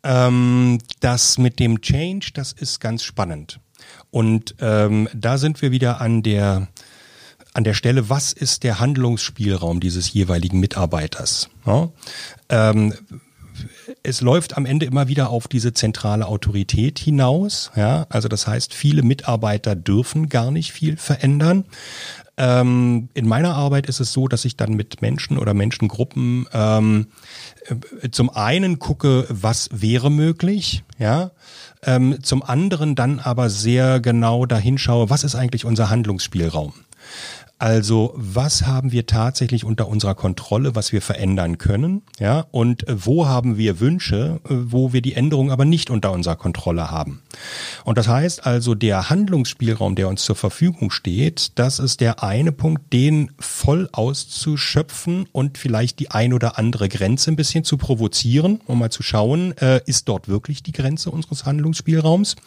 ähm, 0.04 0.80
das 1.00 1.38
mit 1.38 1.60
dem 1.60 1.82
Change, 1.82 2.30
das 2.34 2.54
ist 2.54 2.80
ganz 2.80 3.04
spannend. 3.04 3.60
Und 4.12 4.56
ähm, 4.60 5.08
da 5.14 5.38
sind 5.38 5.62
wir 5.62 5.72
wieder 5.72 6.02
an 6.02 6.24
der 6.24 6.68
an 7.54 7.64
der 7.64 7.74
Stelle, 7.74 8.10
was 8.10 8.32
ist 8.32 8.64
der 8.64 8.80
Handlungsspielraum 8.80 9.80
dieses 9.80 10.14
jeweiligen 10.14 10.60
Mitarbeiters? 10.60 11.50
Ja? 11.66 11.90
Ähm, 12.50 12.94
es 14.04 14.22
läuft 14.22 14.58
am 14.58 14.66
Ende 14.66 14.86
immer 14.86 15.08
wieder 15.08 15.30
auf 15.30 15.48
diese 15.48 15.74
zentrale 15.74 16.28
Autorität 16.28 17.00
hinaus. 17.00 17.72
Ja, 17.76 18.06
also 18.10 18.28
das 18.28 18.48
heißt, 18.48 18.74
viele 18.74 19.02
Mitarbeiter 19.04 19.76
dürfen 19.76 20.30
gar 20.30 20.52
nicht 20.52 20.72
viel 20.72 20.98
verändern. 20.98 21.66
Ähm, 22.38 23.10
in 23.14 23.28
meiner 23.28 23.56
Arbeit 23.56 23.88
ist 23.88 24.00
es 24.00 24.14
so, 24.14 24.30
dass 24.30 24.46
ich 24.46 24.56
dann 24.56 24.74
mit 24.74 25.02
Menschen 25.02 25.38
oder 25.38 25.54
Menschengruppen 25.54 26.48
ähm, 26.54 27.08
äh, 28.02 28.10
zum 28.12 28.30
einen 28.30 28.80
gucke, 28.80 29.26
was 29.30 29.70
wäre 29.74 30.10
möglich, 30.10 30.84
ja, 30.98 31.32
ähm, 31.84 32.22
zum 32.24 32.44
anderen 32.44 32.96
dann 32.96 33.20
aber 33.20 33.50
sehr 33.50 34.00
genau 34.00 34.46
dahinschaue, 34.46 35.10
was 35.10 35.24
ist 35.24 35.36
eigentlich 35.36 35.66
unser 35.66 35.90
Handlungsspielraum. 35.90 36.74
Also 37.60 38.14
was 38.16 38.66
haben 38.66 38.94
wir 38.94 39.06
tatsächlich 39.06 39.66
unter 39.66 39.90
unserer 39.90 40.16
Kontrolle, 40.16 40.76
was 40.76 40.94
wir 40.94 41.02
verändern 41.02 41.58
können, 41.58 42.04
ja, 42.18 42.46
und 42.52 42.88
äh, 42.88 43.06
wo 43.06 43.28
haben 43.28 43.58
wir 43.58 43.82
Wünsche, 43.82 44.40
äh, 44.46 44.50
wo 44.50 44.94
wir 44.94 45.02
die 45.02 45.14
Änderung 45.14 45.52
aber 45.52 45.66
nicht 45.66 45.90
unter 45.90 46.14
unserer 46.14 46.38
Kontrolle 46.38 46.90
haben. 46.90 47.22
Und 47.84 47.98
das 47.98 48.08
heißt 48.08 48.46
also, 48.46 48.76
der 48.76 49.10
Handlungsspielraum, 49.10 49.96
der 49.96 50.08
uns 50.08 50.24
zur 50.24 50.38
Verfügung 50.38 50.90
steht, 50.90 51.60
das 51.60 51.80
ist 51.80 52.00
der 52.00 52.24
eine 52.24 52.54
Punkt, 52.54 52.94
den 52.94 53.32
voll 53.40 53.90
auszuschöpfen 53.92 55.28
und 55.34 55.58
vielleicht 55.58 56.00
die 56.00 56.12
ein 56.12 56.32
oder 56.32 56.58
andere 56.58 56.88
Grenze 56.88 57.30
ein 57.30 57.36
bisschen 57.36 57.66
zu 57.66 57.78
provozieren, 57.78 58.62
um 58.68 58.80
mal 58.80 58.90
zu 58.90 59.04
schauen, 59.04 59.58
äh, 59.58 59.82
ist 59.86 60.08
dort 60.08 60.30
wirklich 60.30 60.64
die 60.64 60.72
Grenze 60.72 61.12
unseres 61.12 61.44
Handlungsspielraums. 61.44 62.38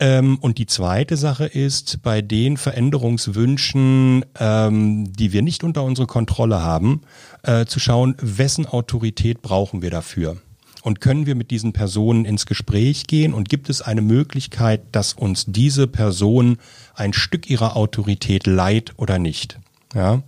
Ähm, 0.00 0.38
und 0.40 0.58
die 0.58 0.66
zweite 0.66 1.16
Sache 1.16 1.46
ist, 1.46 2.02
bei 2.02 2.22
den 2.22 2.56
Veränderungswünschen, 2.56 4.24
ähm, 4.38 5.12
die 5.12 5.32
wir 5.32 5.42
nicht 5.42 5.64
unter 5.64 5.84
unsere 5.84 6.06
Kontrolle 6.06 6.62
haben, 6.62 7.02
äh, 7.42 7.66
zu 7.66 7.80
schauen, 7.80 8.14
wessen 8.20 8.66
Autorität 8.66 9.42
brauchen 9.42 9.82
wir 9.82 9.90
dafür. 9.90 10.36
Und 10.82 11.00
können 11.00 11.26
wir 11.26 11.34
mit 11.34 11.50
diesen 11.50 11.72
Personen 11.72 12.24
ins 12.24 12.46
Gespräch 12.46 13.06
gehen? 13.06 13.34
Und 13.34 13.48
gibt 13.48 13.68
es 13.68 13.82
eine 13.82 14.00
Möglichkeit, 14.00 14.82
dass 14.92 15.12
uns 15.12 15.44
diese 15.46 15.86
Person 15.86 16.58
ein 16.94 17.12
Stück 17.12 17.50
ihrer 17.50 17.76
Autorität 17.76 18.46
leiht 18.46 18.92
oder 18.96 19.18
nicht? 19.18 19.58
Ja. 19.94 20.22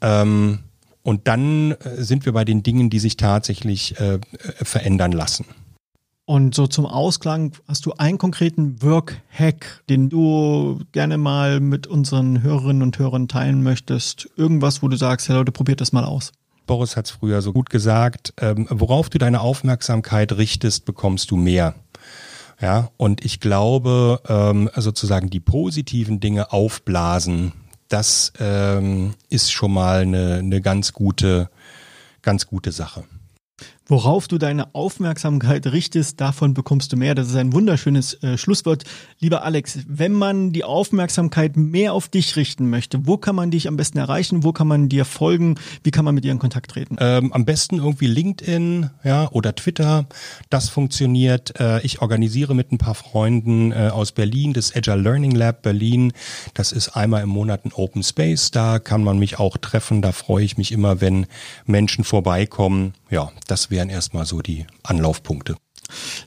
Ähm, 0.00 0.60
und 1.02 1.28
dann 1.28 1.72
äh, 1.72 2.02
sind 2.02 2.24
wir 2.24 2.32
bei 2.32 2.44
den 2.44 2.62
Dingen, 2.62 2.90
die 2.90 2.98
sich 2.98 3.16
tatsächlich 3.16 3.98
äh, 4.00 4.18
verändern 4.62 5.12
lassen. 5.12 5.44
Und 6.28 6.56
so 6.56 6.66
zum 6.66 6.86
Ausklang 6.86 7.52
hast 7.68 7.86
du 7.86 7.92
einen 7.92 8.18
konkreten 8.18 8.82
Work-Hack, 8.82 9.84
den 9.88 10.08
du 10.08 10.80
gerne 10.90 11.18
mal 11.18 11.60
mit 11.60 11.86
unseren 11.86 12.42
Hörerinnen 12.42 12.82
und 12.82 12.98
Hörern 12.98 13.28
teilen 13.28 13.62
möchtest. 13.62 14.28
Irgendwas, 14.36 14.82
wo 14.82 14.88
du 14.88 14.96
sagst, 14.96 15.28
hey 15.28 15.36
Leute, 15.36 15.52
probiert 15.52 15.80
das 15.80 15.92
mal 15.92 16.04
aus. 16.04 16.32
Boris 16.66 16.96
hat 16.96 17.06
es 17.06 17.12
früher 17.12 17.42
so 17.42 17.52
gut 17.52 17.70
gesagt, 17.70 18.34
ähm, 18.38 18.66
worauf 18.70 19.08
du 19.08 19.18
deine 19.18 19.40
Aufmerksamkeit 19.40 20.32
richtest, 20.32 20.84
bekommst 20.84 21.30
du 21.30 21.36
mehr. 21.36 21.76
Ja, 22.60 22.90
und 22.96 23.24
ich 23.24 23.38
glaube, 23.38 24.20
ähm, 24.28 24.68
sozusagen 24.74 25.30
die 25.30 25.38
positiven 25.38 26.18
Dinge 26.18 26.52
aufblasen, 26.52 27.52
das 27.88 28.32
ähm, 28.40 29.14
ist 29.28 29.52
schon 29.52 29.72
mal 29.72 30.00
eine, 30.00 30.38
eine 30.38 30.60
ganz 30.60 30.92
gute, 30.92 31.50
ganz 32.22 32.48
gute 32.48 32.72
Sache. 32.72 33.04
Worauf 33.88 34.26
du 34.26 34.36
deine 34.36 34.74
Aufmerksamkeit 34.74 35.68
richtest, 35.68 36.20
davon 36.20 36.54
bekommst 36.54 36.92
du 36.92 36.96
mehr. 36.96 37.14
Das 37.14 37.28
ist 37.28 37.36
ein 37.36 37.52
wunderschönes 37.52 38.20
äh, 38.20 38.36
Schlusswort. 38.36 38.82
Lieber 39.20 39.44
Alex, 39.44 39.78
wenn 39.86 40.12
man 40.12 40.52
die 40.52 40.64
Aufmerksamkeit 40.64 41.56
mehr 41.56 41.92
auf 41.92 42.08
dich 42.08 42.34
richten 42.34 42.68
möchte, 42.68 43.06
wo 43.06 43.16
kann 43.16 43.36
man 43.36 43.52
dich 43.52 43.68
am 43.68 43.76
besten 43.76 43.98
erreichen? 43.98 44.42
Wo 44.42 44.52
kann 44.52 44.66
man 44.66 44.88
dir 44.88 45.04
folgen? 45.04 45.54
Wie 45.84 45.92
kann 45.92 46.04
man 46.04 46.16
mit 46.16 46.24
dir 46.24 46.32
in 46.32 46.40
Kontakt 46.40 46.72
treten? 46.72 46.96
Ähm, 46.98 47.32
am 47.32 47.44
besten 47.44 47.76
irgendwie 47.76 48.08
LinkedIn 48.08 48.90
ja, 49.04 49.30
oder 49.30 49.54
Twitter. 49.54 50.06
Das 50.50 50.68
funktioniert. 50.68 51.60
Äh, 51.60 51.80
ich 51.82 52.02
organisiere 52.02 52.56
mit 52.56 52.72
ein 52.72 52.78
paar 52.78 52.96
Freunden 52.96 53.70
äh, 53.70 53.90
aus 53.92 54.10
Berlin 54.10 54.52
das 54.52 54.74
Agile 54.74 54.96
Learning 54.96 55.30
Lab 55.30 55.62
Berlin. 55.62 56.12
Das 56.54 56.72
ist 56.72 56.96
einmal 56.96 57.22
im 57.22 57.28
Monat 57.28 57.64
ein 57.64 57.72
Open 57.72 58.02
Space. 58.02 58.50
Da 58.50 58.80
kann 58.80 59.04
man 59.04 59.20
mich 59.20 59.38
auch 59.38 59.56
treffen. 59.58 60.02
Da 60.02 60.10
freue 60.10 60.44
ich 60.44 60.58
mich 60.58 60.72
immer, 60.72 61.00
wenn 61.00 61.26
Menschen 61.66 62.02
vorbeikommen. 62.02 62.94
Ja, 63.10 63.30
das 63.46 63.70
wären 63.76 63.90
erstmal 63.90 64.24
so 64.24 64.40
die 64.40 64.66
Anlaufpunkte. 64.82 65.54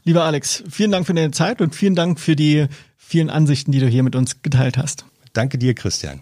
Lieber 0.04 0.24
Alex, 0.24 0.64
vielen 0.70 0.92
Dank 0.92 1.08
für 1.08 1.16
deine 1.16 1.32
Zeit 1.32 1.62
und 1.62 1.76
vielen 1.76 1.96
Dank 1.96 2.20
für 2.20 2.36
die 2.36 2.68
vielen 2.96 3.32
Ansichten, 3.32 3.72
die 3.72 3.80
du 3.80 3.88
hier 3.88 4.04
mit 4.04 4.16
uns 4.16 4.44
geteilt 4.44 4.78
hast. 4.78 5.06
Danke 5.34 5.58
dir, 5.58 5.74
Christian. 5.74 6.22